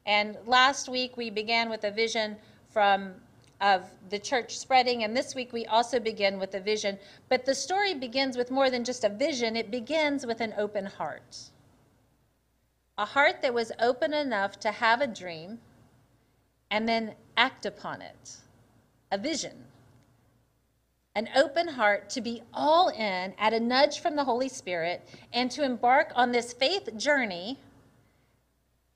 And 0.06 0.38
last 0.46 0.88
week 0.88 1.18
we 1.18 1.30
began 1.30 1.70
with 1.70 1.84
a 1.84 1.92
vision 1.92 2.38
from 2.70 3.16
of 3.60 3.92
the 4.10 4.20
church 4.20 4.58
spreading. 4.58 5.04
And 5.04 5.18
this 5.18 5.36
week 5.36 5.52
we 5.52 5.66
also 5.66 6.00
begin 6.00 6.40
with 6.40 6.56
a 6.56 6.62
vision. 6.62 6.98
But 7.28 7.46
the 7.46 7.54
story 7.54 7.96
begins 7.96 8.38
with 8.38 8.50
more 8.50 8.70
than 8.70 8.86
just 8.86 9.04
a 9.04 9.10
vision, 9.10 9.58
it 9.58 9.72
begins 9.72 10.26
with 10.26 10.40
an 10.40 10.54
open 10.58 10.86
heart. 10.86 11.38
A 12.98 13.04
heart 13.04 13.42
that 13.42 13.54
was 13.54 13.74
open 13.78 14.14
enough 14.14 14.58
to 14.62 14.72
have 14.72 15.02
a 15.02 15.08
dream 15.08 15.60
and 16.72 16.88
then 16.88 17.14
act 17.40 17.66
upon 17.66 18.02
it. 18.02 18.38
A 19.12 19.18
vision. 19.18 19.66
An 21.16 21.30
open 21.36 21.70
heart 21.70 22.10
to 22.12 22.22
be 22.22 22.44
all 22.54 22.90
in 22.90 23.34
at 23.40 23.54
a 23.54 23.60
nudge 23.60 24.00
from 24.00 24.16
the 24.16 24.26
Holy 24.26 24.50
Spirit 24.50 25.10
and 25.34 25.50
to 25.52 25.64
embark 25.64 26.12
on 26.16 26.32
this 26.32 26.54
faith 26.54 26.96
journey 26.98 27.58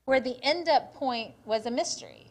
where 0.04 0.20
the 0.20 0.36
end 0.44 0.68
up 0.68 0.94
point 0.94 1.32
was 1.44 1.66
a 1.66 1.70
mystery 1.70 2.24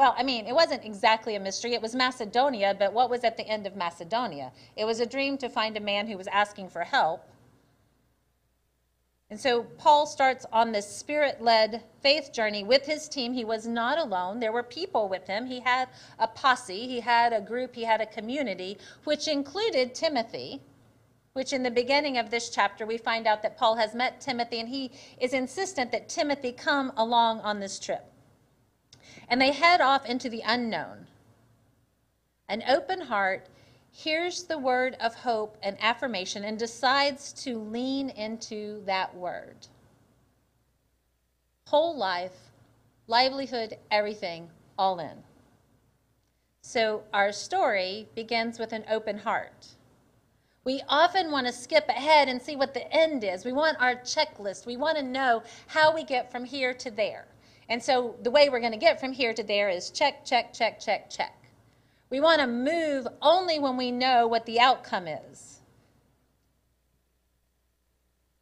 well, 0.00 0.14
I 0.16 0.22
mean, 0.22 0.46
it 0.46 0.54
wasn't 0.54 0.82
exactly 0.82 1.34
a 1.34 1.40
mystery. 1.40 1.74
It 1.74 1.82
was 1.82 1.94
Macedonia, 1.94 2.74
but 2.78 2.94
what 2.94 3.10
was 3.10 3.22
at 3.22 3.36
the 3.36 3.46
end 3.46 3.66
of 3.66 3.76
Macedonia? 3.76 4.50
It 4.74 4.86
was 4.86 4.98
a 4.98 5.04
dream 5.04 5.36
to 5.36 5.50
find 5.50 5.76
a 5.76 5.80
man 5.80 6.06
who 6.06 6.16
was 6.16 6.26
asking 6.28 6.70
for 6.70 6.84
help. 6.84 7.22
And 9.30 9.40
so 9.40 9.62
Paul 9.62 10.06
starts 10.06 10.44
on 10.52 10.72
this 10.72 10.88
spirit 10.88 11.40
led 11.40 11.84
faith 12.02 12.32
journey 12.32 12.64
with 12.64 12.84
his 12.84 13.08
team. 13.08 13.32
He 13.32 13.44
was 13.44 13.66
not 13.66 13.96
alone, 13.96 14.40
there 14.40 14.52
were 14.52 14.64
people 14.64 15.08
with 15.08 15.26
him. 15.28 15.46
He 15.46 15.60
had 15.60 15.88
a 16.18 16.26
posse, 16.26 16.88
he 16.88 17.00
had 17.00 17.32
a 17.32 17.40
group, 17.40 17.74
he 17.74 17.84
had 17.84 18.00
a 18.00 18.06
community, 18.06 18.76
which 19.04 19.28
included 19.28 19.94
Timothy. 19.94 20.60
Which, 21.32 21.52
in 21.52 21.62
the 21.62 21.70
beginning 21.70 22.18
of 22.18 22.30
this 22.30 22.50
chapter, 22.50 22.84
we 22.84 22.98
find 22.98 23.28
out 23.28 23.40
that 23.42 23.56
Paul 23.56 23.76
has 23.76 23.94
met 23.94 24.20
Timothy 24.20 24.58
and 24.58 24.68
he 24.68 24.90
is 25.20 25.32
insistent 25.32 25.92
that 25.92 26.08
Timothy 26.08 26.50
come 26.50 26.92
along 26.96 27.38
on 27.42 27.60
this 27.60 27.78
trip. 27.78 28.04
And 29.28 29.40
they 29.40 29.52
head 29.52 29.80
off 29.80 30.04
into 30.04 30.28
the 30.28 30.42
unknown. 30.44 31.06
An 32.48 32.64
open 32.68 33.02
heart 33.02 33.48
hears 34.02 34.44
the 34.44 34.58
word 34.58 34.96
of 34.98 35.14
hope 35.14 35.58
and 35.62 35.76
affirmation 35.78 36.42
and 36.44 36.58
decides 36.58 37.34
to 37.34 37.58
lean 37.58 38.08
into 38.10 38.82
that 38.86 39.14
word. 39.14 39.66
Whole 41.66 41.96
life, 41.96 42.50
livelihood, 43.06 43.76
everything, 43.90 44.48
all 44.78 44.98
in. 45.00 45.22
So 46.62 47.02
our 47.12 47.30
story 47.30 48.08
begins 48.14 48.58
with 48.58 48.72
an 48.72 48.84
open 48.90 49.18
heart. 49.18 49.66
We 50.64 50.82
often 50.88 51.30
want 51.30 51.46
to 51.46 51.52
skip 51.52 51.88
ahead 51.88 52.28
and 52.28 52.40
see 52.40 52.56
what 52.56 52.72
the 52.72 52.90
end 52.94 53.22
is. 53.22 53.44
We 53.44 53.52
want 53.52 53.80
our 53.80 53.96
checklist. 53.96 54.64
We 54.64 54.78
want 54.78 54.96
to 54.96 55.02
know 55.02 55.42
how 55.66 55.94
we 55.94 56.04
get 56.04 56.32
from 56.32 56.44
here 56.44 56.72
to 56.74 56.90
there. 56.90 57.26
And 57.68 57.82
so 57.82 58.16
the 58.22 58.30
way 58.30 58.48
we're 58.48 58.60
going 58.60 58.72
to 58.72 58.78
get 58.78 58.98
from 58.98 59.12
here 59.12 59.34
to 59.34 59.42
there 59.42 59.68
is 59.68 59.90
check, 59.90 60.24
check, 60.24 60.54
check, 60.54 60.80
check, 60.80 61.10
check. 61.10 61.39
We 62.10 62.18
want 62.18 62.40
to 62.40 62.46
move 62.48 63.06
only 63.22 63.60
when 63.60 63.76
we 63.76 63.92
know 63.92 64.26
what 64.26 64.44
the 64.44 64.58
outcome 64.58 65.06
is. 65.06 65.60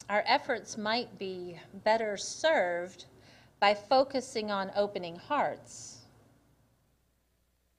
Our 0.09 0.25
efforts 0.27 0.79
might 0.79 1.19
be 1.19 1.61
better 1.85 2.17
served 2.17 3.05
by 3.61 3.75
focusing 3.75 4.51
on 4.51 4.73
opening 4.75 5.17
hearts, 5.17 6.07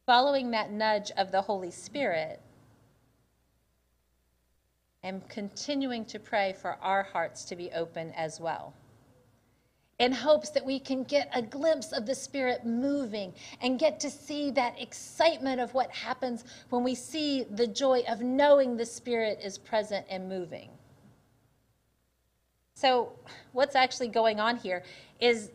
following 0.06 0.52
that 0.52 0.72
nudge 0.72 1.10
of 1.18 1.32
the 1.32 1.42
Holy 1.42 1.72
Spirit, 1.72 2.40
and 5.02 5.28
continuing 5.28 6.06
to 6.06 6.20
pray 6.20 6.54
for 6.54 6.78
our 6.82 7.02
hearts 7.02 7.46
to 7.46 7.56
be 7.56 7.72
open 7.72 8.12
as 8.12 8.40
well 8.40 8.74
in 10.00 10.14
hopes 10.14 10.50
that 10.52 10.66
we 10.66 10.80
can 10.80 11.04
get 11.04 11.30
a 11.34 11.42
glimpse 11.42 11.92
of 11.92 12.06
the 12.06 12.16
Spirit 12.16 12.66
moving 12.66 13.34
and 13.62 13.78
get 13.78 14.00
to 14.00 14.10
see 14.10 14.50
that 14.52 14.82
excitement 14.82 15.60
of 15.60 15.74
what 15.74 15.92
happens 15.92 16.46
when 16.70 16.84
we 16.84 16.96
see 16.96 17.44
the 17.44 17.68
joy 17.68 18.02
of 18.08 18.22
knowing 18.22 18.78
the 18.78 18.86
Spirit 18.86 19.40
is 19.44 19.58
present 19.58 20.06
and 20.10 20.28
moving. 20.30 20.70
So, 22.76 23.12
what's 23.52 23.76
actually 23.76 24.08
going 24.08 24.40
on 24.40 24.56
here 24.56 24.84
is 25.20 25.52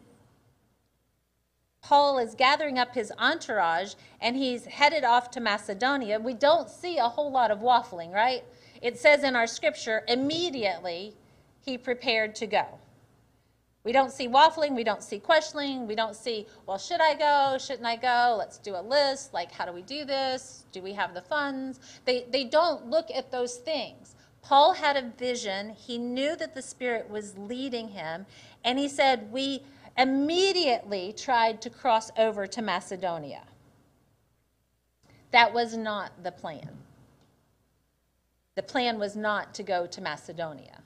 Paul 1.80 2.18
is 2.18 2.35
gathering 2.35 2.78
up 2.78 2.94
his 2.94 3.12
entourage 3.18 3.94
and 4.20 4.37
he's 4.37 4.66
headed 4.66 5.04
off 5.04 5.30
to 5.33 5.40
Macedonia. 5.40 6.20
We 6.20 6.35
don't 6.35 6.68
see 6.68 6.98
a 6.98 7.09
whole 7.09 7.30
lot 7.30 7.50
of 7.50 7.61
waffling, 7.61 8.12
right? 8.12 8.44
It 8.83 8.98
says 8.98 9.24
in 9.24 9.37
our 9.37 9.46
scripture, 9.46 10.02
immediately 10.07 11.14
he 11.61 11.78
prepared 11.78 12.35
to 12.37 12.46
go. 12.46 12.78
We 13.85 13.92
don't 13.92 14.11
see 14.11 14.27
waffling, 14.27 14.75
we 14.75 14.83
don't 14.83 15.03
see 15.03 15.18
questioning, 15.18 15.87
we 15.87 15.94
don't 15.94 16.16
see, 16.16 16.47
well, 16.66 16.79
should 16.79 17.03
I 17.03 17.14
go, 17.14 17.59
shouldn't 17.59 17.87
I 17.87 17.97
go? 17.97 18.35
Let's 18.38 18.57
do 18.57 18.77
a 18.77 18.81
list, 18.81 19.35
like 19.35 19.53
how 19.53 19.66
do 19.66 19.73
we 19.73 19.83
do 19.83 20.07
this? 20.07 20.64
Do 20.73 20.81
we 20.81 20.94
have 20.94 21.12
the 21.12 21.20
funds? 21.20 21.81
They, 22.07 22.25
they 22.31 22.44
don't 22.44 22.88
look 22.88 23.11
at 23.14 23.31
those 23.31 23.57
things. 23.57 24.16
Paul 24.40 24.73
had 24.73 24.97
a 24.97 25.11
vision, 25.18 25.70
he 25.70 25.99
knew 25.99 26.35
that 26.37 26.55
the 26.55 26.62
Spirit 26.62 27.11
was 27.11 27.37
leading 27.37 27.88
him, 27.88 28.25
and 28.64 28.79
he 28.79 28.88
said, 28.88 29.31
We 29.31 29.62
immediately 29.99 31.12
tried 31.12 31.61
to 31.62 31.70
cross 31.70 32.11
over 32.16 32.47
to 32.47 32.62
Macedonia. 32.62 33.42
That 35.31 35.53
was 35.53 35.77
not 35.77 36.23
the 36.23 36.33
plan. 36.33 36.70
The 38.55 38.62
plan 38.62 38.99
was 38.99 39.16
not 39.16 39.53
to 39.55 39.62
go 39.62 39.87
to 39.87 40.01
Macedonia. 40.01 40.81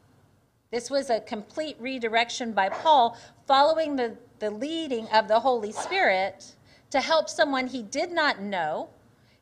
This 0.70 0.90
was 0.90 1.08
a 1.08 1.20
complete 1.20 1.76
redirection 1.80 2.52
by 2.52 2.68
Paul 2.68 3.16
following 3.46 3.96
the, 3.96 4.16
the 4.38 4.50
leading 4.50 5.08
of 5.08 5.26
the 5.26 5.40
Holy 5.40 5.72
Spirit 5.72 6.54
to 6.90 7.00
help 7.00 7.28
someone 7.28 7.66
he 7.66 7.82
did 7.82 8.12
not 8.12 8.40
know. 8.40 8.90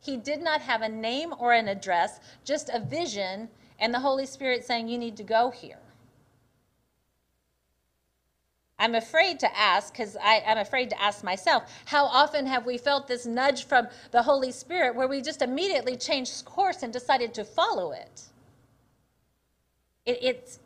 He 0.01 0.17
did 0.17 0.41
not 0.41 0.61
have 0.61 0.83
a 0.83 0.89
name 0.89 1.35
or 1.39 1.53
an 1.53 1.67
address, 1.67 2.21
just 2.45 2.71
a 2.73 2.79
vision, 2.79 3.49
and 3.81 3.93
the 3.93 4.01
Holy 4.01 4.27
Spirit 4.27 4.65
saying, 4.65 4.89
You 4.89 4.99
need 4.99 5.17
to 5.17 5.25
go 5.25 5.51
here. 5.51 5.79
I'm 8.79 8.95
afraid 8.95 9.41
to 9.41 9.59
ask, 9.59 9.93
because 9.93 10.17
I'm 10.23 10.59
afraid 10.59 10.91
to 10.91 11.03
ask 11.03 11.25
myself, 11.25 11.65
how 11.87 12.05
often 12.05 12.47
have 12.47 12.67
we 12.67 12.77
felt 12.77 13.09
this 13.09 13.25
nudge 13.25 13.65
from 13.65 13.89
the 14.11 14.23
Holy 14.23 14.53
Spirit 14.53 14.95
where 14.95 15.09
we 15.09 15.23
just 15.23 15.41
immediately 15.41 15.97
changed 15.97 16.45
course 16.45 16.83
and 16.83 16.93
decided 16.93 17.33
to 17.35 17.45
follow 17.45 17.93
it? 17.93 18.23
it 20.05 20.19
it's 20.21 20.59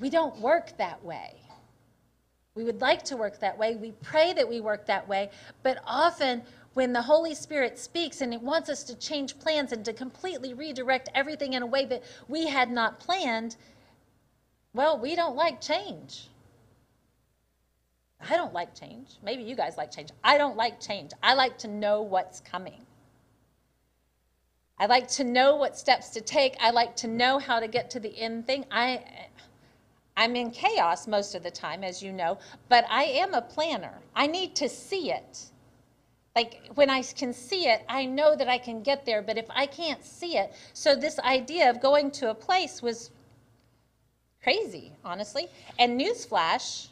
we 0.00 0.10
don't 0.10 0.36
work 0.40 0.76
that 0.78 1.04
way. 1.04 1.34
We 2.54 2.64
would 2.64 2.80
like 2.80 3.04
to 3.04 3.16
work 3.16 3.38
that 3.40 3.56
way. 3.56 3.76
We 3.76 3.92
pray 3.92 4.32
that 4.32 4.48
we 4.48 4.60
work 4.60 4.86
that 4.86 5.06
way. 5.06 5.30
But 5.62 5.82
often, 5.86 6.42
when 6.74 6.92
the 6.92 7.02
Holy 7.02 7.34
Spirit 7.34 7.78
speaks 7.78 8.20
and 8.20 8.34
it 8.34 8.42
wants 8.42 8.68
us 8.68 8.82
to 8.84 8.98
change 8.98 9.38
plans 9.38 9.72
and 9.72 9.84
to 9.84 9.92
completely 9.92 10.54
redirect 10.54 11.10
everything 11.14 11.52
in 11.52 11.62
a 11.62 11.66
way 11.66 11.84
that 11.86 12.02
we 12.28 12.48
had 12.48 12.70
not 12.70 12.98
planned, 12.98 13.56
well, 14.72 14.98
we 14.98 15.14
don't 15.14 15.36
like 15.36 15.60
change. 15.60 16.28
I 18.28 18.36
don't 18.36 18.52
like 18.52 18.78
change. 18.78 19.08
Maybe 19.22 19.42
you 19.42 19.54
guys 19.54 19.76
like 19.76 19.90
change. 19.90 20.10
I 20.22 20.36
don't 20.36 20.56
like 20.56 20.80
change. 20.80 21.12
I 21.22 21.34
like 21.34 21.58
to 21.58 21.68
know 21.68 22.02
what's 22.02 22.40
coming. 22.40 22.86
I 24.78 24.86
like 24.86 25.08
to 25.08 25.24
know 25.24 25.56
what 25.56 25.76
steps 25.76 26.10
to 26.10 26.20
take. 26.20 26.56
I 26.60 26.70
like 26.70 26.96
to 26.96 27.08
know 27.08 27.38
how 27.38 27.60
to 27.60 27.68
get 27.68 27.90
to 27.90 28.00
the 28.00 28.16
end 28.18 28.46
thing. 28.46 28.64
I 28.70 29.04
I'm 30.20 30.36
in 30.36 30.50
chaos 30.50 31.06
most 31.06 31.34
of 31.34 31.42
the 31.42 31.50
time, 31.50 31.82
as 31.82 32.02
you 32.02 32.12
know, 32.12 32.36
but 32.68 32.84
I 32.90 33.04
am 33.04 33.32
a 33.32 33.40
planner. 33.40 33.94
I 34.14 34.26
need 34.26 34.54
to 34.56 34.68
see 34.68 35.10
it. 35.10 35.50
Like 36.36 36.60
when 36.74 36.90
I 36.90 37.02
can 37.02 37.32
see 37.32 37.68
it, 37.68 37.82
I 37.88 38.04
know 38.04 38.36
that 38.36 38.46
I 38.46 38.58
can 38.58 38.82
get 38.82 39.06
there, 39.06 39.22
but 39.22 39.38
if 39.38 39.46
I 39.48 39.64
can't 39.64 40.04
see 40.04 40.36
it, 40.36 40.52
so 40.74 40.94
this 40.94 41.18
idea 41.20 41.70
of 41.70 41.80
going 41.80 42.10
to 42.12 42.28
a 42.28 42.34
place 42.34 42.82
was 42.82 43.12
crazy, 44.42 44.92
honestly. 45.06 45.48
And 45.78 45.98
newsflash, 45.98 46.88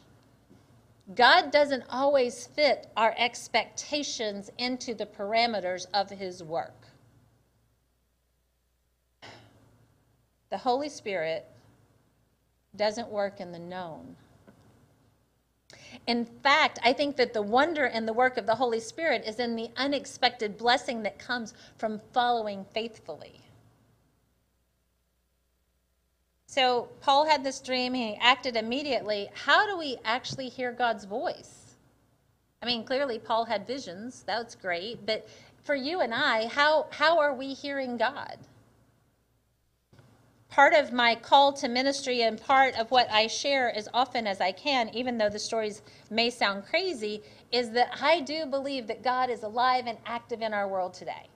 God 1.15 1.51
doesn't 1.51 1.83
always 1.87 2.47
fit 2.47 2.87
our 2.97 3.13
expectations 3.15 4.49
into 4.57 4.95
the 4.95 5.05
parameters 5.05 5.85
of 5.93 6.09
His 6.09 6.41
work. 6.43 6.87
The 10.49 10.57
Holy 10.57 10.89
Spirit 10.89 11.45
doesn't 12.75 13.09
work 13.09 13.39
in 13.39 13.51
the 13.51 13.59
known. 13.59 14.15
In 16.07 16.25
fact, 16.25 16.79
I 16.83 16.93
think 16.93 17.17
that 17.17 17.33
the 17.33 17.41
wonder 17.41 17.85
and 17.85 18.07
the 18.07 18.13
work 18.13 18.37
of 18.37 18.45
the 18.45 18.55
Holy 18.55 18.79
Spirit 18.79 19.23
is 19.25 19.39
in 19.39 19.55
the 19.55 19.69
unexpected 19.77 20.57
blessing 20.57 21.03
that 21.03 21.19
comes 21.19 21.53
from 21.77 22.01
following 22.13 22.65
faithfully. 22.73 23.41
So, 26.47 26.89
Paul 27.01 27.27
had 27.27 27.43
this 27.43 27.59
dream, 27.59 27.93
he 27.93 28.15
acted 28.15 28.55
immediately. 28.55 29.29
How 29.33 29.67
do 29.67 29.77
we 29.77 29.97
actually 30.03 30.49
hear 30.49 30.71
God's 30.71 31.05
voice? 31.05 31.75
I 32.61 32.65
mean, 32.65 32.83
clearly, 32.83 33.19
Paul 33.19 33.45
had 33.45 33.67
visions, 33.67 34.23
that's 34.25 34.55
great, 34.55 35.05
but 35.05 35.27
for 35.61 35.75
you 35.75 36.01
and 36.01 36.13
I, 36.13 36.47
how, 36.47 36.87
how 36.89 37.19
are 37.19 37.35
we 37.35 37.53
hearing 37.53 37.97
God? 37.97 38.37
Part 40.49 40.73
of 40.73 40.91
my 40.91 41.15
call 41.15 41.53
to 41.53 41.67
ministry 41.67 42.23
and 42.23 42.41
part 42.41 42.75
of 42.75 42.89
what 42.91 43.09
I 43.11 43.27
share 43.27 43.73
as 43.75 43.87
often 43.93 44.25
as 44.25 44.41
I 44.41 44.51
can, 44.51 44.89
even 44.93 45.17
though 45.17 45.29
the 45.29 45.39
stories 45.39 45.81
may 46.09 46.29
sound 46.29 46.65
crazy, 46.65 47.21
is 47.51 47.71
that 47.71 47.97
I 48.01 48.21
do 48.21 48.45
believe 48.45 48.87
that 48.87 49.03
God 49.03 49.29
is 49.29 49.43
alive 49.43 49.85
and 49.87 49.97
active 50.05 50.41
in 50.41 50.53
our 50.53 50.67
world 50.67 50.93
today. 50.93 51.29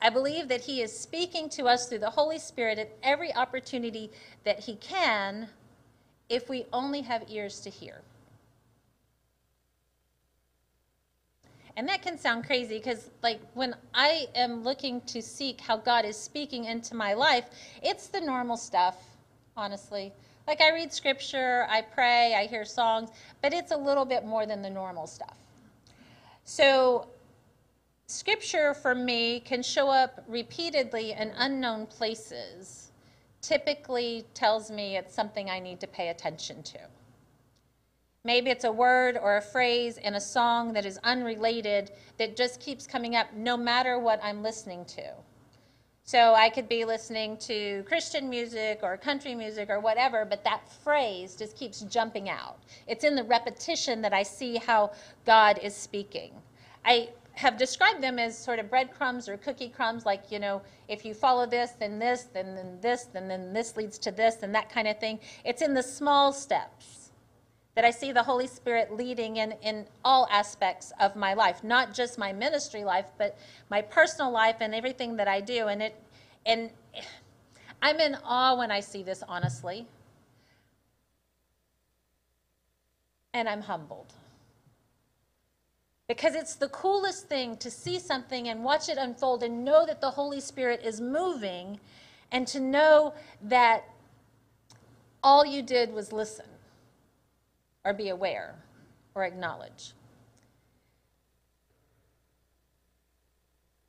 I 0.00 0.08
believe 0.08 0.48
that 0.48 0.62
He 0.62 0.80
is 0.82 0.96
speaking 0.96 1.48
to 1.50 1.66
us 1.66 1.88
through 1.88 1.98
the 1.98 2.10
Holy 2.10 2.38
Spirit 2.38 2.78
at 2.78 2.96
every 3.02 3.34
opportunity 3.34 4.10
that 4.44 4.60
He 4.60 4.76
can 4.76 5.48
if 6.28 6.48
we 6.48 6.66
only 6.72 7.02
have 7.02 7.24
ears 7.28 7.60
to 7.60 7.70
hear. 7.70 8.02
And 11.76 11.88
that 11.88 12.02
can 12.02 12.18
sound 12.18 12.44
crazy 12.44 12.78
because, 12.78 13.10
like, 13.22 13.40
when 13.54 13.74
I 13.94 14.26
am 14.34 14.62
looking 14.62 15.00
to 15.02 15.22
seek 15.22 15.60
how 15.60 15.76
God 15.76 16.04
is 16.04 16.16
speaking 16.16 16.64
into 16.64 16.94
my 16.94 17.14
life, 17.14 17.46
it's 17.82 18.08
the 18.08 18.20
normal 18.20 18.56
stuff, 18.56 18.96
honestly. 19.56 20.12
Like, 20.46 20.60
I 20.60 20.72
read 20.72 20.92
scripture, 20.92 21.66
I 21.70 21.82
pray, 21.82 22.34
I 22.34 22.46
hear 22.46 22.64
songs, 22.64 23.10
but 23.40 23.52
it's 23.54 23.72
a 23.72 23.76
little 23.76 24.04
bit 24.04 24.24
more 24.24 24.46
than 24.46 24.62
the 24.62 24.70
normal 24.70 25.06
stuff. 25.06 25.36
So, 26.44 27.06
scripture 28.06 28.74
for 28.74 28.94
me 28.94 29.40
can 29.40 29.62
show 29.62 29.88
up 29.88 30.24
repeatedly 30.26 31.12
in 31.12 31.32
unknown 31.36 31.86
places 31.86 32.90
typically 33.40 34.24
tells 34.34 34.70
me 34.70 34.96
it's 34.96 35.14
something 35.14 35.48
I 35.48 35.60
need 35.60 35.80
to 35.80 35.86
pay 35.86 36.08
attention 36.08 36.62
to. 36.64 36.78
Maybe 38.22 38.50
it's 38.50 38.64
a 38.64 38.72
word 38.72 39.16
or 39.16 39.38
a 39.38 39.42
phrase 39.42 39.96
in 39.96 40.14
a 40.14 40.20
song 40.20 40.74
that 40.74 40.84
is 40.84 40.98
unrelated 41.04 41.92
that 42.18 42.36
just 42.36 42.60
keeps 42.60 42.86
coming 42.86 43.16
up 43.16 43.32
no 43.34 43.56
matter 43.56 43.98
what 43.98 44.20
I'm 44.22 44.42
listening 44.42 44.84
to. 44.86 45.14
So 46.04 46.34
I 46.34 46.50
could 46.50 46.68
be 46.68 46.84
listening 46.84 47.38
to 47.38 47.82
Christian 47.84 48.28
music 48.28 48.80
or 48.82 48.98
country 48.98 49.34
music 49.34 49.70
or 49.70 49.80
whatever, 49.80 50.26
but 50.26 50.44
that 50.44 50.68
phrase 50.68 51.34
just 51.34 51.56
keeps 51.56 51.80
jumping 51.82 52.28
out. 52.28 52.58
It's 52.86 53.04
in 53.04 53.14
the 53.14 53.24
repetition 53.24 54.02
that 54.02 54.12
I 54.12 54.22
see 54.22 54.56
how 54.56 54.90
God 55.24 55.58
is 55.62 55.74
speaking. 55.74 56.34
I 56.84 57.08
have 57.32 57.56
described 57.56 58.02
them 58.02 58.18
as 58.18 58.36
sort 58.36 58.58
of 58.58 58.68
breadcrumbs 58.68 59.30
or 59.30 59.38
cookie 59.38 59.70
crumbs, 59.70 60.04
like, 60.04 60.30
you 60.30 60.40
know, 60.40 60.60
if 60.88 61.06
you 61.06 61.14
follow 61.14 61.46
this, 61.46 61.70
then 61.78 61.98
this, 61.98 62.24
then, 62.24 62.54
then 62.54 62.78
this, 62.82 63.04
then, 63.04 63.28
then 63.28 63.54
this 63.54 63.78
leads 63.78 63.98
to 64.00 64.10
this, 64.10 64.42
and 64.42 64.54
that 64.54 64.68
kind 64.68 64.88
of 64.88 65.00
thing. 65.00 65.20
It's 65.42 65.62
in 65.62 65.72
the 65.72 65.82
small 65.82 66.34
steps 66.34 66.99
that 67.74 67.84
I 67.84 67.90
see 67.90 68.12
the 68.12 68.22
Holy 68.22 68.46
Spirit 68.46 68.96
leading 68.96 69.36
in, 69.36 69.52
in 69.62 69.86
all 70.04 70.26
aspects 70.30 70.92
of 71.00 71.14
my 71.14 71.34
life, 71.34 71.62
not 71.62 71.94
just 71.94 72.18
my 72.18 72.32
ministry 72.32 72.84
life, 72.84 73.06
but 73.16 73.38
my 73.70 73.80
personal 73.80 74.30
life 74.30 74.56
and 74.60 74.74
everything 74.74 75.16
that 75.16 75.28
I 75.28 75.40
do. 75.40 75.68
And 75.68 75.82
it 75.82 75.94
and 76.44 76.70
I'm 77.82 78.00
in 78.00 78.16
awe 78.24 78.56
when 78.56 78.70
I 78.70 78.80
see 78.80 79.02
this, 79.02 79.22
honestly. 79.26 79.86
And 83.32 83.48
I'm 83.48 83.62
humbled. 83.62 84.12
Because 86.08 86.34
it's 86.34 86.56
the 86.56 86.68
coolest 86.68 87.28
thing 87.28 87.56
to 87.58 87.70
see 87.70 88.00
something 88.00 88.48
and 88.48 88.64
watch 88.64 88.88
it 88.88 88.98
unfold 88.98 89.44
and 89.44 89.64
know 89.64 89.86
that 89.86 90.00
the 90.00 90.10
Holy 90.10 90.40
Spirit 90.40 90.80
is 90.84 91.00
moving 91.00 91.78
and 92.32 92.48
to 92.48 92.58
know 92.58 93.14
that 93.40 93.84
all 95.22 95.46
you 95.46 95.62
did 95.62 95.92
was 95.92 96.12
listen 96.12 96.49
or 97.84 97.92
be 97.92 98.08
aware 98.08 98.54
or 99.14 99.24
acknowledge. 99.24 99.92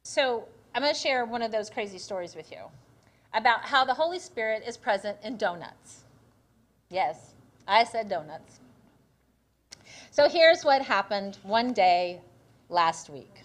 So, 0.04 0.48
I'm 0.74 0.82
going 0.82 0.94
to 0.94 1.00
share 1.00 1.26
one 1.26 1.42
of 1.42 1.52
those 1.52 1.70
crazy 1.70 1.98
stories 1.98 2.36
with 2.36 2.52
you 2.52 2.60
about 3.34 3.66
how 3.66 3.86
the 3.86 3.94
Holy 3.94 4.20
Spirit 4.20 4.64
is 4.68 4.78
present 4.78 5.18
in 5.24 5.38
donuts. 5.38 6.04
Yes, 6.90 7.34
I 7.68 7.84
said 7.84 8.10
donuts. 8.10 8.60
So, 10.12 10.28
here's 10.28 10.64
what 10.64 10.82
happened 10.82 11.38
one 11.44 11.72
day 11.72 12.22
last 12.70 13.10
week. 13.10 13.44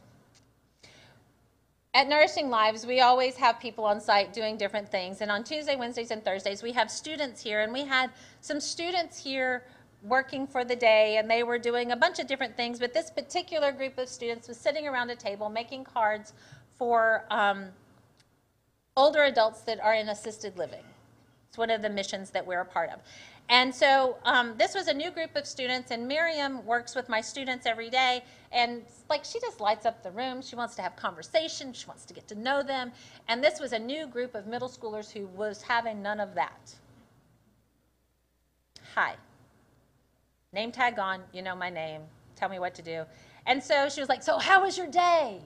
At 1.95 2.09
Nourishing 2.09 2.51
Lives, 2.51 2.85
we 2.85 3.01
always 3.01 3.37
have 3.37 3.59
people 3.59 3.85
on 3.85 4.01
site 4.01 4.35
doing 4.35 4.59
different 4.59 4.91
things. 4.91 5.23
And 5.23 5.31
on 5.31 5.43
Tuesday, 5.45 5.77
Wednesdays, 5.77 6.11
and 6.11 6.23
Thursdays, 6.23 6.63
we 6.63 6.73
have 6.73 6.91
students 6.91 7.43
here. 7.43 7.63
And 7.63 7.73
we 7.73 7.87
had 7.87 8.11
some 8.43 8.61
students 8.61 9.23
here 9.23 9.65
working 10.09 10.47
for 10.47 10.64
the 10.64 10.77
day 10.77 11.16
and 11.16 11.31
they 11.31 11.42
were 11.42 11.59
doing 11.59 11.92
a 11.92 11.97
bunch 11.97 12.19
of 12.19 12.27
different 12.27 12.57
things, 12.57 12.79
but 12.79 12.95
this 12.95 13.11
particular 13.11 13.73
group 13.73 13.99
of 13.99 14.09
students 14.09 14.49
was 14.49 14.57
sitting 14.57 14.87
around 14.87 15.11
a 15.11 15.16
table 15.16 15.49
making 15.49 15.85
cards 15.85 16.33
for 16.79 17.25
um, 17.31 17.66
older 18.97 19.25
adults 19.25 19.62
that 19.62 19.81
are 19.81 19.95
in 19.95 20.09
assisted 20.09 20.57
living. 20.57 20.85
It's 21.49 21.59
one 21.59 21.71
of 21.71 21.83
the 21.83 21.90
missions 21.90 22.31
that 22.31 22.47
we're 22.47 22.61
a 22.61 22.66
part 22.66 22.90
of. 22.90 23.01
And 23.49 23.73
so 23.73 24.16
um, 24.25 24.55
this 24.59 24.75
was 24.75 24.88
a 24.88 24.95
new 24.95 25.12
group 25.12 25.37
of 25.37 25.47
students, 25.47 25.92
and 25.92 26.09
Miriam 26.09 26.66
works 26.66 26.97
with 26.97 27.09
my 27.09 27.21
students 27.21 27.64
every 27.64 27.88
day. 27.88 28.25
And 28.51 28.83
like 29.09 29.25
she 29.25 29.38
just 29.38 29.61
lights 29.61 29.87
up 29.87 30.03
the 30.03 30.11
room. 30.11 30.42
She 30.42 30.57
wants 30.57 30.75
to 30.77 30.83
have 30.83 30.97
conversation. 30.97 31.73
She 31.73 31.87
wants 31.87 32.05
to 32.07 32.14
get 32.14 32.27
to 32.29 32.35
know 32.35 32.62
them. 32.62 32.90
And 33.29 33.42
this 33.45 33.61
was 33.61 33.73
a 33.73 33.79
new 33.79 34.09
group 34.09 34.35
of 34.35 34.49
middle 34.49 34.69
schoolers 34.69 35.12
who 35.12 35.29
was 35.29 35.62
having 35.62 36.03
none 36.03 36.19
of 36.19 36.35
that. 36.35 36.75
Hi 38.95 39.14
name 40.57 40.73
tag 40.73 40.99
on, 40.99 41.21
you 41.33 41.42
know 41.42 41.55
my 41.55 41.71
name, 41.71 42.01
tell 42.35 42.49
me 42.49 42.59
what 42.59 42.75
to 42.75 42.83
do. 42.83 43.05
And 43.47 43.62
so 43.62 43.88
she 43.88 44.01
was 44.01 44.09
like, 44.09 44.23
So, 44.23 44.38
how 44.38 44.62
was 44.64 44.77
your 44.77 44.88
day? 44.88 45.40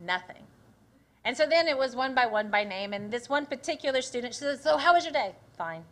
Nothing. 0.00 0.42
And 1.24 1.36
so 1.36 1.46
then 1.46 1.68
it 1.68 1.76
was 1.76 1.94
one 1.94 2.14
by 2.14 2.26
one 2.26 2.50
by 2.50 2.64
name. 2.64 2.92
And 2.92 3.10
this 3.10 3.28
one 3.28 3.46
particular 3.46 4.00
student, 4.02 4.34
she 4.34 4.40
said, 4.40 4.60
So, 4.60 4.76
how 4.76 4.94
was 4.94 5.04
your 5.04 5.12
day? 5.12 5.34
Fine. 5.56 5.84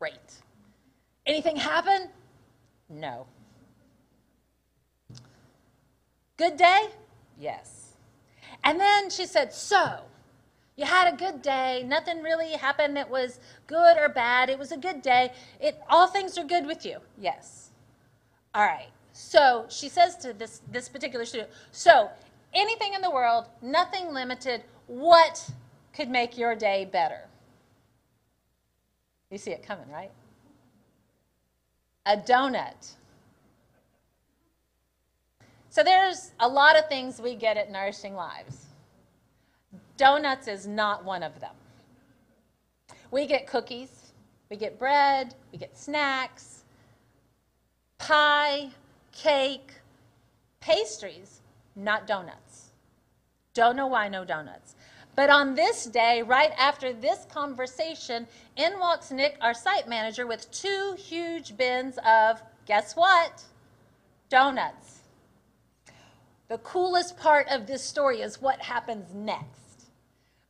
Great. 0.00 0.42
Anything 1.26 1.56
happen? 1.56 2.08
No. 2.88 3.26
Good 6.36 6.56
day? 6.56 6.88
Yes. 7.38 7.92
And 8.64 8.80
then 8.80 9.10
she 9.10 9.26
said, 9.26 9.52
So, 9.52 10.00
you 10.76 10.86
had 10.86 11.12
a 11.12 11.16
good 11.16 11.42
day. 11.42 11.84
Nothing 11.86 12.22
really 12.22 12.52
happened 12.52 12.96
that 12.96 13.10
was 13.10 13.40
good 13.66 13.96
or 13.98 14.08
bad. 14.08 14.48
It 14.48 14.58
was 14.58 14.72
a 14.72 14.76
good 14.76 15.02
day. 15.02 15.32
It 15.60 15.80
all 15.88 16.06
things 16.06 16.38
are 16.38 16.44
good 16.44 16.66
with 16.66 16.86
you. 16.86 16.98
Yes. 17.18 17.70
All 18.54 18.64
right. 18.64 18.88
So 19.12 19.66
she 19.68 19.88
says 19.88 20.16
to 20.18 20.32
this 20.32 20.62
this 20.70 20.88
particular 20.88 21.24
student, 21.24 21.50
so 21.70 22.08
anything 22.54 22.94
in 22.94 23.02
the 23.02 23.10
world, 23.10 23.46
nothing 23.60 24.12
limited, 24.12 24.62
what 24.86 25.50
could 25.92 26.08
make 26.08 26.38
your 26.38 26.54
day 26.54 26.88
better? 26.90 27.28
You 29.30 29.38
see 29.38 29.50
it 29.50 29.62
coming, 29.62 29.90
right? 29.90 30.10
A 32.06 32.16
donut. 32.16 32.92
So 35.70 35.82
there's 35.82 36.32
a 36.40 36.48
lot 36.48 36.78
of 36.78 36.88
things 36.88 37.20
we 37.20 37.34
get 37.34 37.56
at 37.56 37.70
Nourishing 37.70 38.14
Lives. 38.14 38.66
Donuts 39.96 40.48
is 40.48 40.66
not 40.66 41.04
one 41.04 41.22
of 41.22 41.38
them. 41.40 41.54
We 43.10 43.26
get 43.26 43.46
cookies, 43.46 44.12
we 44.50 44.56
get 44.56 44.78
bread, 44.78 45.34
we 45.52 45.58
get 45.58 45.76
snacks, 45.76 46.64
pie, 47.98 48.70
cake, 49.12 49.72
pastries, 50.60 51.40
not 51.76 52.06
donuts. 52.06 52.70
Don't 53.54 53.76
know 53.76 53.86
why 53.86 54.08
no 54.08 54.24
donuts. 54.24 54.74
But 55.14 55.28
on 55.28 55.54
this 55.54 55.84
day, 55.84 56.22
right 56.22 56.52
after 56.58 56.94
this 56.94 57.26
conversation, 57.30 58.26
in 58.56 58.78
walks 58.78 59.10
Nick, 59.10 59.36
our 59.42 59.52
site 59.52 59.86
manager, 59.86 60.26
with 60.26 60.50
two 60.50 60.96
huge 60.98 61.56
bins 61.58 61.98
of, 62.06 62.42
guess 62.64 62.96
what? 62.96 63.42
Donuts. 64.30 65.00
The 66.48 66.58
coolest 66.58 67.18
part 67.18 67.46
of 67.48 67.66
this 67.66 67.82
story 67.82 68.22
is 68.22 68.40
what 68.40 68.60
happens 68.60 69.14
next 69.14 69.61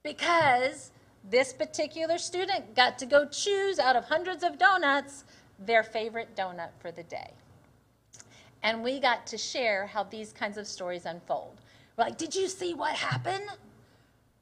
because 0.03 0.91
this 1.29 1.53
particular 1.53 2.19
student 2.19 2.75
got 2.75 2.99
to 2.99 3.07
go 3.07 3.27
choose 3.27 3.79
out 3.79 3.97
of 3.97 4.05
hundreds 4.05 4.43
of 4.43 4.59
donuts 4.59 5.25
their 5.59 5.83
favorite 5.83 6.35
donut 6.37 6.71
for 6.81 6.91
the 6.91 7.05
day. 7.05 7.31
And 8.62 8.83
we 8.83 9.01
got 9.01 9.27
to 9.29 9.38
share 9.38 9.87
how 9.87 10.05
these 10.05 10.33
kinds 10.33 10.59
of 10.59 10.67
stories 10.67 11.07
unfold. 11.07 11.61
We're 11.97 12.05
like, 12.05 12.19
did 12.19 12.35
you 12.35 12.49
see 12.49 12.75
what 12.75 12.95
happened? 12.95 13.45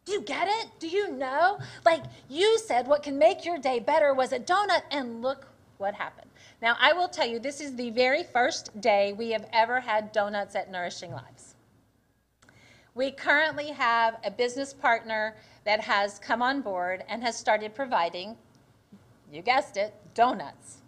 Do 0.04 0.12
you 0.12 0.22
get 0.22 0.48
it? 0.48 0.70
Do 0.78 0.88
you 0.88 1.12
know? 1.12 1.58
Like, 1.84 2.02
you 2.28 2.58
said 2.58 2.86
what 2.86 3.02
can 3.02 3.18
make 3.18 3.44
your 3.44 3.58
day 3.58 3.80
better 3.80 4.14
was 4.14 4.32
a 4.32 4.38
donut, 4.38 4.82
and 4.90 5.22
look 5.22 5.46
what 5.78 5.94
happened. 5.94 6.30
Now, 6.62 6.76
I 6.80 6.92
will 6.92 7.08
tell 7.08 7.26
you, 7.26 7.38
this 7.38 7.60
is 7.60 7.76
the 7.76 7.90
very 7.90 8.24
first 8.24 8.78
day 8.80 9.12
we 9.12 9.30
have 9.30 9.46
ever 9.52 9.80
had 9.80 10.12
donuts 10.12 10.54
at 10.54 10.70
Nourishing 10.70 11.12
Lives. 11.12 11.54
We 12.94 13.10
currently 13.10 13.68
have 13.68 14.18
a 14.24 14.30
business 14.30 14.74
partner 14.74 15.36
that 15.70 15.78
has 15.78 16.18
come 16.18 16.42
on 16.42 16.60
board 16.62 17.04
and 17.08 17.22
has 17.22 17.36
started 17.36 17.76
providing, 17.76 18.36
you 19.32 19.40
guessed 19.40 19.76
it, 19.76 19.94
donuts. 20.14 20.78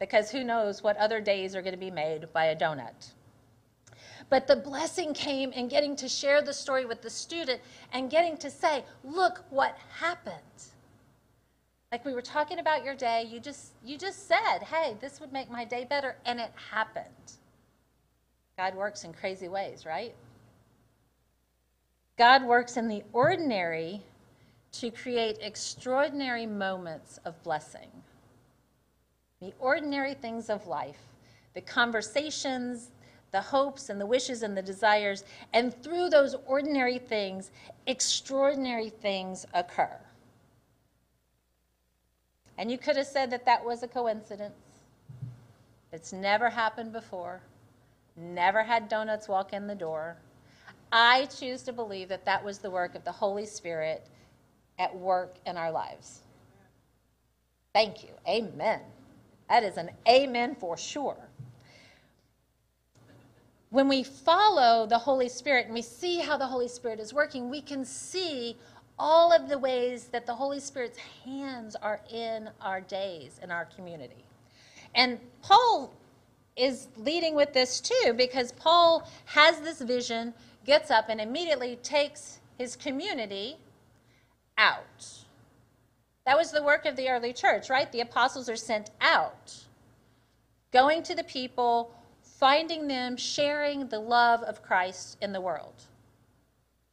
Because 0.00 0.30
who 0.30 0.44
knows 0.44 0.82
what 0.82 0.96
other 0.96 1.20
days 1.20 1.54
are 1.54 1.60
going 1.60 1.74
to 1.74 1.78
be 1.78 1.90
made 1.90 2.32
by 2.32 2.46
a 2.46 2.56
donut. 2.56 3.12
But 4.30 4.46
the 4.46 4.56
blessing 4.56 5.12
came 5.12 5.52
in 5.52 5.68
getting 5.68 5.94
to 5.96 6.08
share 6.08 6.40
the 6.40 6.54
story 6.54 6.86
with 6.86 7.02
the 7.02 7.10
student 7.10 7.60
and 7.92 8.10
getting 8.10 8.38
to 8.38 8.48
say, 8.48 8.82
look 9.04 9.44
what 9.50 9.76
happened. 10.00 10.64
Like 11.92 12.06
we 12.06 12.14
were 12.14 12.22
talking 12.22 12.60
about 12.60 12.84
your 12.84 12.94
day, 12.94 13.28
you 13.30 13.40
just 13.40 13.72
you 13.84 13.98
just 13.98 14.26
said, 14.26 14.60
"Hey, 14.62 14.96
this 15.00 15.20
would 15.20 15.32
make 15.32 15.50
my 15.50 15.64
day 15.64 15.86
better," 15.88 16.16
and 16.26 16.38
it 16.38 16.52
happened. 16.70 17.32
God 18.58 18.74
works 18.74 19.04
in 19.04 19.14
crazy 19.14 19.48
ways, 19.48 19.86
right? 19.86 20.14
God 22.18 22.42
works 22.42 22.76
in 22.76 22.88
the 22.88 23.04
ordinary 23.12 24.02
to 24.72 24.90
create 24.90 25.38
extraordinary 25.40 26.46
moments 26.46 27.18
of 27.24 27.40
blessing. 27.44 27.88
The 29.40 29.54
ordinary 29.60 30.14
things 30.14 30.50
of 30.50 30.66
life, 30.66 30.98
the 31.54 31.60
conversations, 31.60 32.90
the 33.30 33.40
hopes 33.40 33.88
and 33.88 34.00
the 34.00 34.06
wishes 34.06 34.42
and 34.42 34.56
the 34.56 34.62
desires, 34.62 35.24
and 35.52 35.72
through 35.82 36.08
those 36.08 36.34
ordinary 36.44 36.98
things, 36.98 37.52
extraordinary 37.86 38.90
things 38.90 39.46
occur. 39.54 39.96
And 42.58 42.68
you 42.68 42.78
could 42.78 42.96
have 42.96 43.06
said 43.06 43.30
that 43.30 43.46
that 43.46 43.64
was 43.64 43.84
a 43.84 43.88
coincidence. 43.88 44.54
It's 45.92 46.12
never 46.12 46.50
happened 46.50 46.92
before. 46.92 47.40
Never 48.16 48.64
had 48.64 48.88
donuts 48.88 49.28
walk 49.28 49.52
in 49.52 49.68
the 49.68 49.76
door. 49.76 50.16
I 50.90 51.26
choose 51.26 51.62
to 51.62 51.72
believe 51.72 52.08
that 52.08 52.24
that 52.24 52.44
was 52.44 52.58
the 52.58 52.70
work 52.70 52.94
of 52.94 53.04
the 53.04 53.12
Holy 53.12 53.46
Spirit 53.46 54.06
at 54.78 54.94
work 54.96 55.36
in 55.46 55.56
our 55.56 55.70
lives. 55.70 56.22
Thank 57.74 58.02
you. 58.02 58.10
Amen. 58.26 58.80
That 59.48 59.62
is 59.62 59.76
an 59.76 59.90
amen 60.08 60.56
for 60.56 60.76
sure. 60.76 61.16
When 63.70 63.88
we 63.88 64.02
follow 64.02 64.86
the 64.86 64.98
Holy 64.98 65.28
Spirit 65.28 65.66
and 65.66 65.74
we 65.74 65.82
see 65.82 66.20
how 66.20 66.36
the 66.38 66.46
Holy 66.46 66.68
Spirit 66.68 67.00
is 67.00 67.12
working, 67.12 67.50
we 67.50 67.60
can 67.60 67.84
see 67.84 68.56
all 68.98 69.32
of 69.32 69.48
the 69.48 69.58
ways 69.58 70.06
that 70.06 70.26
the 70.26 70.34
Holy 70.34 70.58
Spirit's 70.58 70.98
hands 71.24 71.76
are 71.76 72.00
in 72.10 72.48
our 72.60 72.80
days, 72.80 73.38
in 73.42 73.50
our 73.50 73.66
community. 73.66 74.24
And 74.94 75.20
Paul 75.42 75.94
is 76.56 76.88
leading 76.96 77.34
with 77.34 77.52
this 77.52 77.80
too, 77.80 78.14
because 78.16 78.52
Paul 78.52 79.08
has 79.26 79.60
this 79.60 79.80
vision, 79.80 80.34
gets 80.68 80.90
up, 80.90 81.06
and 81.08 81.20
immediately 81.20 81.74
takes 81.82 82.38
his 82.56 82.76
community 82.76 83.56
out. 84.56 85.24
That 86.24 86.36
was 86.36 86.52
the 86.52 86.62
work 86.62 86.86
of 86.86 86.94
the 86.94 87.08
early 87.08 87.32
church, 87.32 87.68
right? 87.68 87.90
The 87.90 88.02
apostles 88.02 88.48
are 88.48 88.56
sent 88.56 88.90
out, 89.00 89.56
going 90.72 91.02
to 91.02 91.16
the 91.16 91.24
people, 91.24 91.92
finding 92.22 92.86
them, 92.86 93.16
sharing 93.16 93.88
the 93.88 93.98
love 93.98 94.42
of 94.42 94.62
Christ 94.62 95.16
in 95.20 95.32
the 95.32 95.40
world 95.40 95.88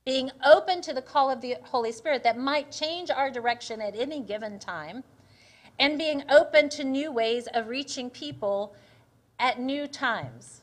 being 0.06 0.30
open 0.46 0.82
to 0.82 0.94
the 0.94 1.02
call 1.02 1.32
of 1.32 1.42
the 1.42 1.58
Holy 1.64 1.92
Spirit 1.92 2.24
that 2.24 2.38
might 2.38 2.72
change 2.72 3.10
our 3.10 3.32
direction 3.32 3.82
at 3.82 3.96
any 3.96 4.22
given 4.22 4.60
time, 4.60 5.04
and 5.80 5.98
being 5.98 6.24
open 6.30 6.70
to 6.70 6.84
new 6.84 7.12
ways 7.12 7.48
of 7.54 7.68
reaching 7.68 8.10
people 8.10 8.76
at 9.40 9.60
new 9.60 9.88
times. 9.88 10.62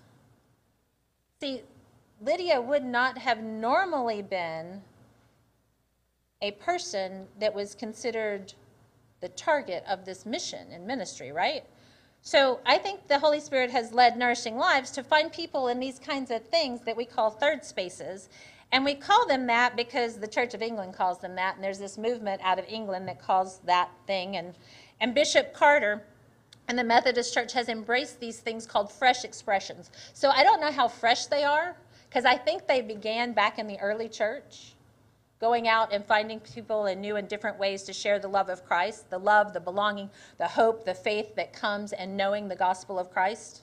See, 1.41 1.63
Lydia 2.23 2.61
would 2.61 2.85
not 2.85 3.19
have 3.19 3.43
normally 3.43 4.23
been 4.23 4.83
a 6.41 6.53
person 6.53 7.27
that 7.41 7.55
was 7.55 7.75
considered 7.75 8.55
the 9.21 9.29
target 9.31 9.85
of 9.89 10.05
this 10.05 10.25
mission 10.25 10.67
and 10.73 10.87
ministry, 10.87 11.33
right? 11.33 11.65
So 12.23 12.61
I 12.65 12.79
think 12.79 13.09
the 13.09 13.19
Holy 13.19 13.41
Spirit 13.41 13.71
has 13.71 13.93
led 13.93 14.17
Nourishing 14.17 14.57
Lives 14.57 14.91
to 14.93 15.03
find 15.03 15.33
people 15.33 15.69
in 15.69 15.81
these 15.81 15.99
kinds 15.99 16.31
of 16.31 16.45
things 16.47 16.81
that 16.83 16.97
we 16.97 17.05
call 17.05 17.31
third 17.31 17.65
spaces 17.65 18.29
and 18.73 18.87
we 18.87 18.95
call 18.95 19.27
them 19.27 19.47
that 19.49 19.77
because 19.77 20.17
the 20.17 20.27
Church 20.27 20.55
of 20.55 20.63
England 20.63 20.95
calls 20.95 21.19
them 21.19 21.35
that, 21.37 21.57
and 21.57 21.63
there's 21.63 21.79
this 21.79 21.99
movement 21.99 22.41
out 22.43 22.59
of 22.59 22.65
England 22.67 23.07
that 23.07 23.21
calls 23.21 23.61
that 23.67 23.91
thing. 24.07 24.37
And, 24.37 24.55
and 24.99 25.15
Bishop 25.15 25.53
Carter 25.53 26.03
and 26.69 26.79
the 26.79 26.85
Methodist 26.85 27.35
Church 27.35 27.53
has 27.53 27.69
embraced 27.69 28.19
these 28.19 28.41
things 28.41 28.67
called 28.67 28.91
fresh 28.91 29.25
expressions. 29.25 29.91
So 30.15 30.31
I 30.31 30.43
don't 30.43 30.61
know 30.61 30.73
how 30.73 30.89
fresh 30.89 31.27
they 31.27 31.45
are, 31.45 31.77
because 32.13 32.27
I 32.27 32.37
think 32.37 32.67
they 32.67 32.83
began 32.83 33.33
back 33.33 33.59
in 33.59 33.67
the 33.67 33.81
early 33.81 34.07
church, 34.07 34.75
going 35.41 35.67
out 35.67 35.95
and 35.95 36.05
finding 36.05 36.41
people 36.41 36.85
in 36.85 37.01
new 37.01 37.17
and 37.17 37.27
different 37.27 37.59
ways 37.59 37.85
to 37.85 37.95
share 37.95 38.19
the 38.19 38.29
love 38.29 38.51
of 38.51 38.67
Christ, 38.67 39.09
the 39.09 39.17
love, 39.17 39.55
the 39.55 39.61
belonging, 39.61 40.11
the 40.37 40.49
hope, 40.49 40.85
the 40.85 40.93
faith 40.93 41.35
that 41.37 41.55
comes 41.55 41.95
and 41.95 42.15
knowing 42.15 42.49
the 42.49 42.55
gospel 42.55 42.99
of 42.99 43.11
Christ. 43.11 43.63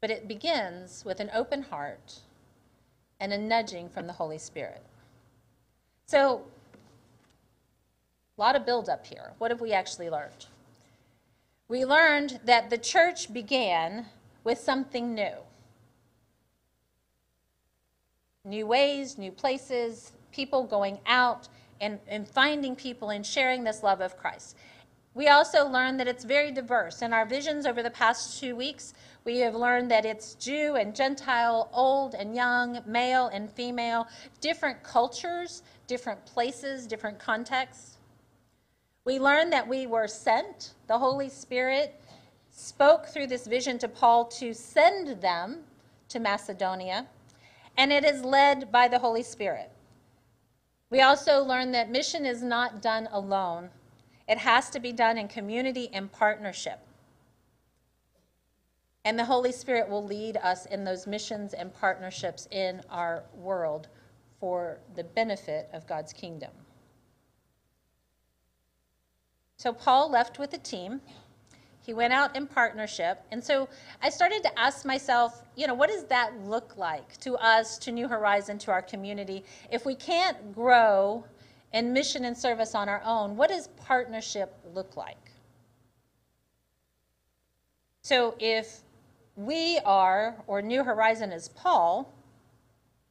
But 0.00 0.10
it 0.10 0.26
begins 0.26 1.04
with 1.04 1.20
an 1.20 1.30
open 1.34 1.64
heart 1.64 2.20
and 3.20 3.34
a 3.34 3.38
nudging 3.38 3.90
from 3.90 4.06
the 4.06 4.14
Holy 4.14 4.38
Spirit. 4.38 4.82
So, 6.06 6.46
a 8.38 8.40
lot 8.40 8.56
of 8.56 8.64
buildup 8.64 9.06
here. 9.06 9.32
What 9.36 9.50
have 9.50 9.60
we 9.60 9.74
actually 9.74 10.08
learned? 10.08 10.46
We 11.68 11.84
learned 11.84 12.40
that 12.46 12.70
the 12.70 12.78
church 12.78 13.30
began 13.30 14.06
with 14.44 14.58
something 14.58 15.14
new 15.14 15.34
new 18.44 18.66
ways, 18.66 19.18
new 19.18 19.30
places, 19.30 20.12
people 20.32 20.64
going 20.64 20.98
out 21.06 21.48
and, 21.80 21.98
and 22.08 22.26
finding 22.28 22.74
people 22.74 23.10
and 23.10 23.24
sharing 23.24 23.62
this 23.62 23.82
love 23.82 24.00
of 24.00 24.16
Christ. 24.16 24.56
We 25.14 25.28
also 25.28 25.68
learned 25.68 26.00
that 26.00 26.08
it's 26.08 26.24
very 26.24 26.50
diverse. 26.50 27.02
In 27.02 27.12
our 27.12 27.26
visions 27.26 27.66
over 27.66 27.82
the 27.82 27.90
past 27.90 28.40
two 28.40 28.56
weeks, 28.56 28.94
we 29.24 29.38
have 29.38 29.54
learned 29.54 29.90
that 29.90 30.04
it's 30.04 30.34
Jew 30.34 30.76
and 30.76 30.94
Gentile, 30.94 31.68
old 31.72 32.14
and 32.14 32.34
young, 32.34 32.80
male 32.86 33.26
and 33.26 33.50
female, 33.52 34.08
different 34.40 34.82
cultures, 34.82 35.62
different 35.86 36.24
places, 36.24 36.86
different 36.86 37.18
contexts. 37.18 37.98
We 39.04 39.18
learned 39.18 39.52
that 39.52 39.68
we 39.68 39.86
were 39.86 40.08
sent. 40.08 40.72
The 40.86 40.98
Holy 40.98 41.28
Spirit 41.28 42.00
spoke 42.52 43.06
through 43.06 43.26
this 43.26 43.46
vision 43.46 43.78
to 43.78 43.88
Paul 43.88 44.26
to 44.26 44.54
send 44.54 45.20
them 45.20 45.64
to 46.08 46.20
Macedonia, 46.20 47.06
and 47.76 47.90
it 47.90 48.04
is 48.04 48.22
led 48.22 48.70
by 48.70 48.86
the 48.86 48.98
Holy 48.98 49.22
Spirit. 49.22 49.70
We 50.90 51.00
also 51.00 51.42
learn 51.42 51.72
that 51.72 51.90
mission 51.90 52.26
is 52.26 52.42
not 52.42 52.82
done 52.82 53.08
alone, 53.10 53.70
it 54.28 54.38
has 54.38 54.70
to 54.70 54.80
be 54.80 54.92
done 54.92 55.18
in 55.18 55.26
community 55.26 55.88
and 55.92 56.12
partnership. 56.12 56.78
And 59.04 59.18
the 59.18 59.24
Holy 59.24 59.50
Spirit 59.50 59.88
will 59.88 60.04
lead 60.04 60.36
us 60.36 60.66
in 60.66 60.84
those 60.84 61.06
missions 61.08 61.54
and 61.54 61.74
partnerships 61.74 62.46
in 62.52 62.82
our 62.88 63.24
world 63.34 63.88
for 64.38 64.78
the 64.94 65.02
benefit 65.02 65.68
of 65.72 65.86
God's 65.86 66.12
kingdom. 66.12 66.52
So 69.56 69.72
Paul 69.72 70.10
left 70.10 70.38
with 70.38 70.52
a 70.54 70.58
team. 70.58 71.00
He 71.84 71.92
went 71.92 72.12
out 72.12 72.36
in 72.36 72.46
partnership. 72.46 73.22
And 73.32 73.42
so 73.42 73.68
I 74.00 74.08
started 74.08 74.42
to 74.44 74.58
ask 74.58 74.84
myself, 74.84 75.42
you 75.56 75.66
know, 75.66 75.74
what 75.74 75.90
does 75.90 76.04
that 76.04 76.32
look 76.44 76.76
like 76.76 77.18
to 77.20 77.34
us, 77.36 77.76
to 77.78 77.92
New 77.92 78.06
Horizon, 78.06 78.58
to 78.58 78.70
our 78.70 78.82
community? 78.82 79.44
If 79.70 79.84
we 79.84 79.96
can't 79.96 80.54
grow 80.54 81.24
in 81.72 81.92
mission 81.92 82.24
and 82.24 82.36
service 82.36 82.74
on 82.74 82.88
our 82.88 83.02
own, 83.04 83.36
what 83.36 83.50
does 83.50 83.68
partnership 83.68 84.54
look 84.74 84.96
like? 84.96 85.32
So 88.02 88.36
if 88.38 88.80
we 89.36 89.80
are, 89.84 90.36
or 90.46 90.62
New 90.62 90.84
Horizon 90.84 91.32
is 91.32 91.48
Paul, 91.48 92.12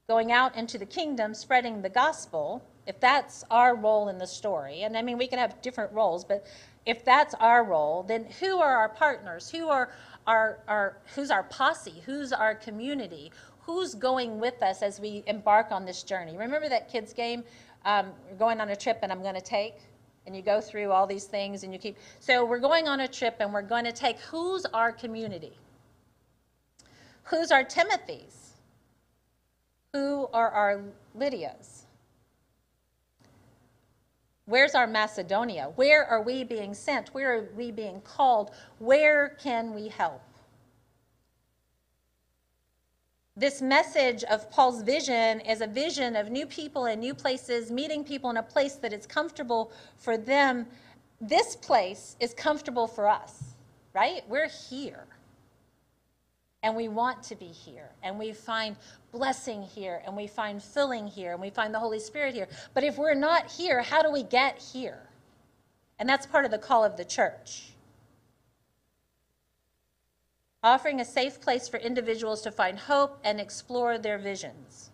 going 0.07 0.31
out 0.31 0.55
into 0.55 0.77
the 0.77 0.85
kingdom, 0.85 1.33
spreading 1.33 1.81
the 1.81 1.89
gospel, 1.89 2.63
if 2.87 2.99
that's 2.99 3.43
our 3.49 3.75
role 3.75 4.09
in 4.09 4.17
the 4.17 4.27
story, 4.27 4.83
and 4.83 4.97
I 4.97 5.01
mean, 5.01 5.17
we 5.17 5.27
can 5.27 5.39
have 5.39 5.61
different 5.61 5.91
roles, 5.93 6.25
but 6.25 6.45
if 6.85 7.05
that's 7.05 7.33
our 7.35 7.63
role, 7.63 8.03
then 8.03 8.25
who 8.39 8.57
are 8.57 8.75
our 8.75 8.89
partners? 8.89 9.49
Who 9.49 9.69
are 9.69 9.91
our, 10.27 10.59
our 10.67 10.97
who's 11.15 11.31
our 11.31 11.43
posse? 11.43 12.01
Who's 12.05 12.33
our 12.33 12.55
community? 12.55 13.31
Who's 13.61 13.93
going 13.93 14.39
with 14.39 14.61
us 14.63 14.81
as 14.81 14.99
we 14.99 15.23
embark 15.27 15.71
on 15.71 15.85
this 15.85 16.03
journey? 16.03 16.37
Remember 16.37 16.67
that 16.69 16.91
kids 16.91 17.13
game? 17.13 17.43
Um, 17.85 18.11
we're 18.29 18.37
going 18.37 18.61
on 18.61 18.69
a 18.69 18.75
trip 18.75 18.99
and 19.03 19.11
I'm 19.11 19.21
going 19.21 19.35
to 19.35 19.41
take, 19.41 19.75
and 20.25 20.35
you 20.35 20.41
go 20.41 20.61
through 20.61 20.91
all 20.91 21.07
these 21.07 21.25
things 21.25 21.63
and 21.63 21.73
you 21.73 21.79
keep. 21.79 21.97
So 22.19 22.45
we're 22.45 22.59
going 22.59 22.87
on 22.87 23.01
a 23.01 23.07
trip 23.07 23.37
and 23.39 23.53
we're 23.53 23.61
going 23.61 23.85
to 23.85 23.91
take 23.91 24.19
who's 24.19 24.65
our 24.67 24.91
community? 24.91 25.57
Who's 27.25 27.51
our 27.51 27.63
Timothy's? 27.63 28.53
Who 29.93 30.27
are 30.33 30.49
our 30.49 30.81
Lydias? 31.17 31.80
Where's 34.45 34.75
our 34.75 34.87
Macedonia? 34.87 35.71
Where 35.75 36.05
are 36.05 36.21
we 36.21 36.43
being 36.43 36.73
sent? 36.73 37.13
Where 37.13 37.37
are 37.37 37.49
we 37.55 37.71
being 37.71 38.01
called? 38.01 38.51
Where 38.79 39.37
can 39.41 39.73
we 39.73 39.87
help? 39.87 40.21
This 43.37 43.61
message 43.61 44.23
of 44.25 44.51
Paul's 44.51 44.81
vision 44.83 45.39
is 45.41 45.61
a 45.61 45.67
vision 45.67 46.15
of 46.15 46.29
new 46.29 46.45
people 46.45 46.85
and 46.85 46.99
new 46.99 47.13
places, 47.13 47.71
meeting 47.71 48.03
people 48.03 48.29
in 48.29 48.37
a 48.37 48.43
place 48.43 48.75
that 48.75 48.91
is 48.93 49.05
comfortable 49.05 49.71
for 49.97 50.17
them. 50.17 50.67
This 51.21 51.55
place 51.55 52.17
is 52.19 52.33
comfortable 52.33 52.87
for 52.87 53.07
us, 53.07 53.55
right? 53.93 54.21
We're 54.27 54.49
here 54.49 55.05
and 56.63 56.75
we 56.75 56.87
want 56.87 57.23
to 57.23 57.35
be 57.35 57.47
here 57.47 57.89
and 58.03 58.17
we 58.19 58.33
find 58.33 58.75
blessing 59.11 59.63
here 59.63 60.01
and 60.05 60.15
we 60.15 60.27
find 60.27 60.61
filling 60.61 61.07
here 61.07 61.31
and 61.31 61.41
we 61.41 61.49
find 61.49 61.73
the 61.73 61.79
Holy 61.79 61.99
Spirit 61.99 62.35
here. 62.35 62.47
But 62.73 62.83
if 62.83 62.97
we're 62.97 63.15
not 63.15 63.51
here, 63.51 63.81
how 63.81 64.01
do 64.01 64.11
we 64.11 64.23
get 64.23 64.59
here? 64.59 65.09
And 65.97 66.07
that's 66.07 66.25
part 66.25 66.45
of 66.45 66.51
the 66.51 66.57
call 66.57 66.83
of 66.83 66.97
the 66.97 67.05
church. 67.05 67.73
Offering 70.63 71.01
a 71.01 71.05
safe 71.05 71.41
place 71.41 71.67
for 71.67 71.77
individuals 71.77 72.41
to 72.41 72.51
find 72.51 72.77
hope 72.77 73.19
and 73.23 73.39
explore 73.39 73.97
their 73.97 74.19
visions. 74.19 74.91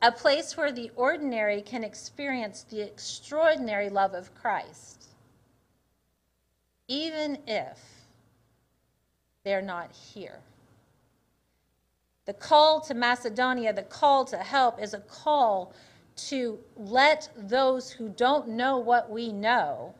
A 0.00 0.12
place 0.12 0.56
where 0.56 0.70
the 0.70 0.92
ordinary 0.94 1.60
can 1.60 1.82
experience 1.82 2.62
the 2.62 2.80
extraordinary 2.80 3.88
love 3.88 4.14
of 4.14 4.32
Christ, 4.36 5.06
even 6.86 7.38
if 7.48 7.80
they're 9.42 9.60
not 9.60 9.90
here. 9.92 10.38
The 12.28 12.34
call 12.34 12.82
to 12.82 12.92
Macedonia, 12.92 13.72
the 13.72 13.84
call 13.84 14.26
to 14.26 14.36
help, 14.36 14.82
is 14.82 14.92
a 14.92 15.00
call 15.00 15.72
to 16.28 16.58
let 16.76 17.30
those 17.34 17.90
who 17.90 18.10
don't 18.10 18.48
know 18.48 18.76
what 18.76 19.10
we 19.10 19.32
know 19.32 19.94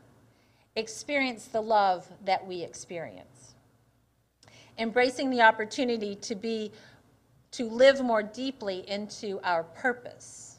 experience 0.76 1.46
the 1.46 1.62
love 1.62 2.06
that 2.26 2.46
we 2.46 2.60
experience. 2.60 3.54
Embracing 4.76 5.30
the 5.30 5.40
opportunity 5.40 6.16
to 6.16 6.34
be 6.34 6.70
to 7.52 7.64
live 7.64 8.02
more 8.02 8.22
deeply 8.22 8.84
into 8.90 9.40
our 9.42 9.62
purpose 9.62 10.56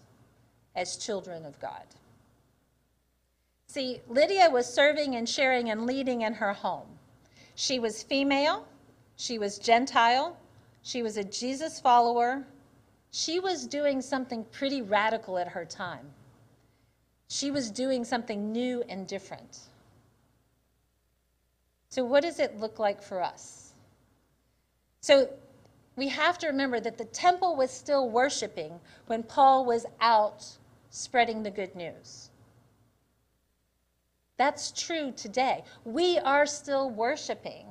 as 0.75 0.97
children 0.97 1.45
of 1.45 1.59
God. 1.59 1.85
See, 3.67 4.01
Lydia 4.07 4.49
was 4.49 4.65
serving 4.65 5.15
and 5.15 5.29
sharing 5.29 5.69
and 5.69 5.85
leading 5.85 6.21
in 6.21 6.33
her 6.33 6.53
home. 6.53 6.97
She 7.53 7.77
was 7.77 8.01
female, 8.01 8.65
she 9.17 9.37
was 9.37 9.59
Gentile, 9.59 10.35
she 10.83 11.03
was 11.03 11.17
a 11.17 11.23
Jesus 11.23 11.79
follower. 11.79 12.45
She 13.11 13.39
was 13.39 13.67
doing 13.67 14.01
something 14.01 14.45
pretty 14.51 14.81
radical 14.81 15.37
at 15.37 15.47
her 15.49 15.65
time. 15.65 16.05
She 17.27 17.51
was 17.51 17.69
doing 17.69 18.03
something 18.03 18.51
new 18.51 18.83
and 18.89 19.07
different. 19.07 19.59
So, 21.89 22.03
what 22.03 22.23
does 22.23 22.39
it 22.39 22.59
look 22.59 22.79
like 22.79 23.01
for 23.01 23.21
us? 23.21 23.73
So, 25.01 25.29
we 25.95 26.07
have 26.07 26.37
to 26.39 26.47
remember 26.47 26.79
that 26.79 26.97
the 26.97 27.05
temple 27.05 27.55
was 27.55 27.71
still 27.71 28.09
worshiping 28.09 28.79
when 29.07 29.23
Paul 29.23 29.65
was 29.65 29.85
out 29.99 30.45
spreading 30.91 31.43
the 31.43 31.51
good 31.51 31.75
news. 31.75 32.29
That's 34.37 34.71
true 34.71 35.11
today. 35.11 35.63
We 35.83 36.17
are 36.19 36.45
still 36.45 36.89
worshiping, 36.89 37.65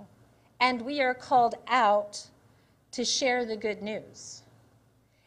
and 0.60 0.82
we 0.82 1.00
are 1.00 1.14
called 1.14 1.54
out 1.66 2.26
to 2.92 3.04
share 3.04 3.44
the 3.44 3.56
good 3.56 3.82
news. 3.82 4.42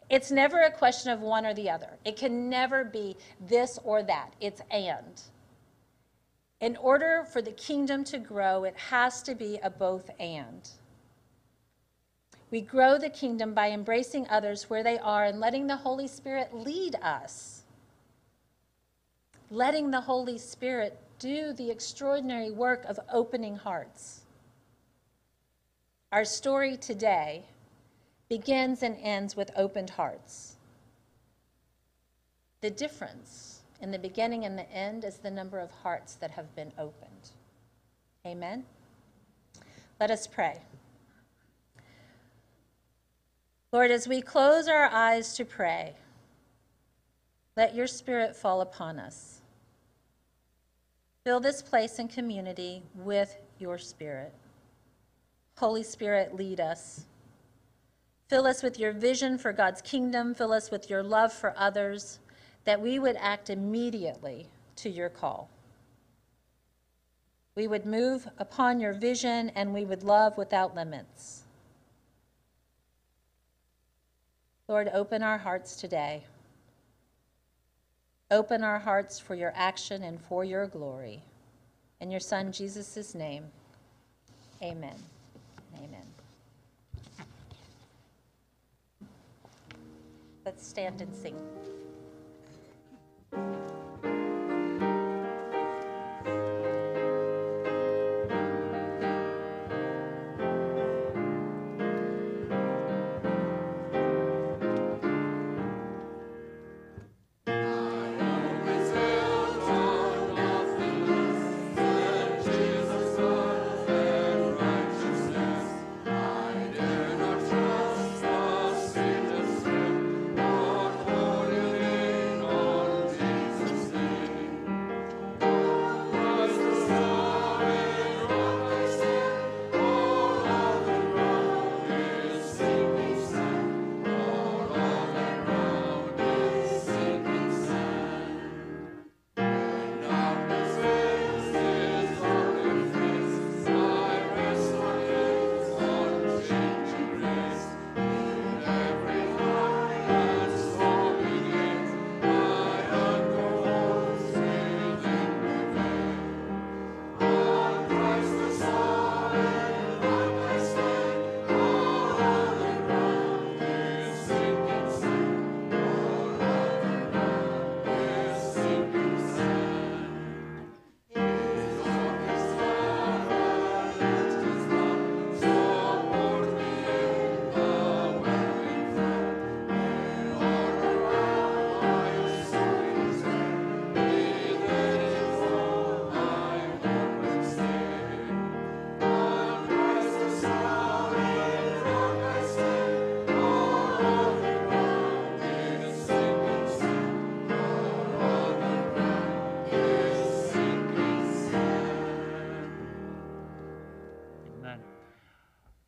It's 0.09 0.29
never 0.29 0.61
a 0.61 0.71
question 0.71 1.11
of 1.11 1.21
one 1.21 1.45
or 1.45 1.53
the 1.53 1.69
other. 1.69 1.97
It 2.03 2.17
can 2.17 2.49
never 2.49 2.83
be 2.83 3.15
this 3.39 3.79
or 3.83 4.03
that. 4.03 4.33
It's 4.41 4.61
and. 4.69 5.21
In 6.59 6.75
order 6.77 7.25
for 7.31 7.41
the 7.41 7.53
kingdom 7.53 8.03
to 8.05 8.19
grow, 8.19 8.65
it 8.65 8.75
has 8.75 9.23
to 9.23 9.35
be 9.35 9.59
a 9.63 9.69
both 9.69 10.09
and. 10.19 10.69
We 12.51 12.59
grow 12.59 12.97
the 12.97 13.09
kingdom 13.09 13.53
by 13.53 13.71
embracing 13.71 14.27
others 14.27 14.69
where 14.69 14.83
they 14.83 14.99
are 14.99 15.23
and 15.23 15.39
letting 15.39 15.67
the 15.67 15.77
Holy 15.77 16.07
Spirit 16.07 16.53
lead 16.53 16.95
us. 17.01 17.63
Letting 19.49 19.91
the 19.91 20.01
Holy 20.01 20.37
Spirit 20.37 20.99
do 21.17 21.53
the 21.53 21.71
extraordinary 21.71 22.51
work 22.51 22.83
of 22.85 22.99
opening 23.11 23.55
hearts. 23.55 24.20
Our 26.11 26.25
story 26.25 26.75
today 26.75 27.45
begins 28.27 28.83
and 28.83 28.97
ends 29.01 29.37
with 29.37 29.49
opened 29.55 29.91
hearts. 29.91 30.55
The 32.59 32.69
difference 32.69 33.61
in 33.79 33.91
the 33.91 33.99
beginning 33.99 34.43
and 34.43 34.57
the 34.57 34.69
end 34.71 35.05
is 35.05 35.17
the 35.17 35.31
number 35.31 35.57
of 35.59 35.71
hearts 35.71 36.15
that 36.15 36.31
have 36.31 36.53
been 36.53 36.73
opened. 36.77 37.31
Amen? 38.25 38.65
Let 40.01 40.11
us 40.11 40.27
pray. 40.27 40.59
Lord, 43.71 43.89
as 43.89 44.05
we 44.05 44.21
close 44.21 44.67
our 44.67 44.89
eyes 44.91 45.33
to 45.37 45.45
pray, 45.45 45.95
let 47.55 47.73
your 47.73 47.87
spirit 47.87 48.35
fall 48.35 48.59
upon 48.59 48.99
us. 48.99 49.39
Fill 51.23 51.39
this 51.39 51.61
place 51.61 51.99
and 51.99 52.09
community 52.09 52.83
with 52.95 53.37
your 53.59 53.77
spirit. 53.77 54.33
Holy 55.61 55.83
Spirit, 55.83 56.35
lead 56.35 56.59
us. 56.59 57.05
Fill 58.29 58.47
us 58.47 58.63
with 58.63 58.79
your 58.79 58.93
vision 58.93 59.37
for 59.37 59.53
God's 59.53 59.79
kingdom. 59.79 60.33
Fill 60.33 60.53
us 60.53 60.71
with 60.71 60.89
your 60.89 61.03
love 61.03 61.31
for 61.31 61.53
others 61.55 62.17
that 62.65 62.81
we 62.81 62.97
would 62.97 63.15
act 63.19 63.51
immediately 63.51 64.47
to 64.77 64.89
your 64.89 65.07
call. 65.07 65.51
We 67.53 67.67
would 67.67 67.85
move 67.85 68.27
upon 68.39 68.79
your 68.79 68.93
vision 68.93 69.51
and 69.53 69.71
we 69.71 69.85
would 69.85 70.01
love 70.01 70.35
without 70.35 70.73
limits. 70.73 71.43
Lord, 74.67 74.89
open 74.91 75.21
our 75.21 75.37
hearts 75.37 75.75
today. 75.75 76.23
Open 78.31 78.63
our 78.63 78.79
hearts 78.79 79.19
for 79.19 79.35
your 79.35 79.53
action 79.55 80.01
and 80.01 80.19
for 80.19 80.43
your 80.43 80.65
glory. 80.65 81.21
In 81.99 82.09
your 82.09 82.19
Son, 82.19 82.51
Jesus' 82.51 83.13
name, 83.13 83.43
amen. 84.63 84.95
Amen. 85.83 86.05
Let's 90.45 90.65
stand 90.67 91.01
and 91.01 91.15
sing. 91.15 91.35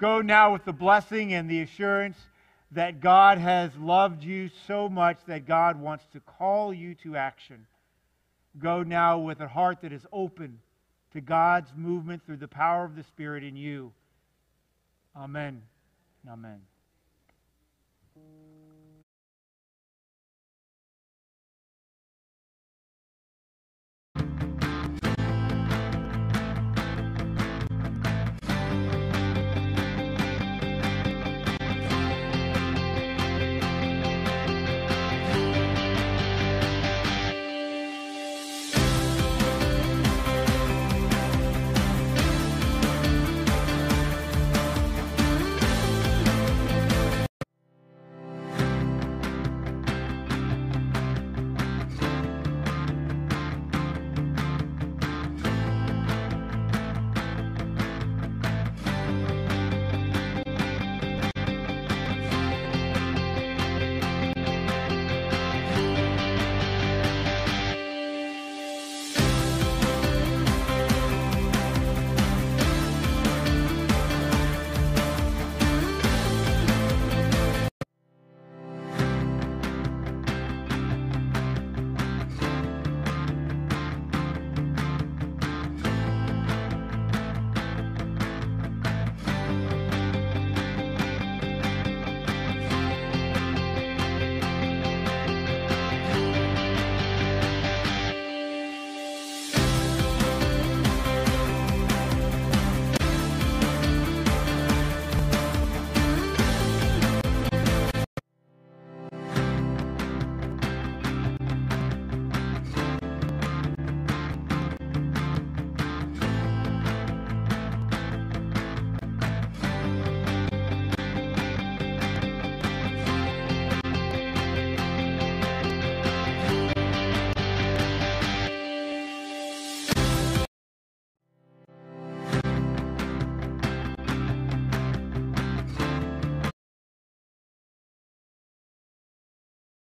Go 0.03 0.21
now 0.21 0.51
with 0.51 0.65
the 0.65 0.73
blessing 0.73 1.33
and 1.33 1.49
the 1.49 1.61
assurance 1.61 2.17
that 2.71 2.99
God 2.99 3.37
has 3.37 3.73
loved 3.77 4.21
you 4.21 4.49
so 4.67 4.89
much 4.89 5.17
that 5.27 5.47
God 5.47 5.79
wants 5.79 6.03
to 6.11 6.19
call 6.19 6.73
you 6.73 6.93
to 7.03 7.15
action. 7.15 7.67
Go 8.59 8.83
now 8.83 9.19
with 9.19 9.39
a 9.39 9.47
heart 9.47 9.79
that 9.81 9.93
is 9.93 10.05
open 10.11 10.59
to 11.13 11.21
God's 11.21 11.69
movement 11.73 12.25
through 12.25 12.35
the 12.35 12.49
power 12.49 12.83
of 12.83 12.97
the 12.97 13.03
Spirit 13.03 13.45
in 13.45 13.55
you. 13.55 13.93
Amen. 15.15 15.61
Amen. 16.29 16.59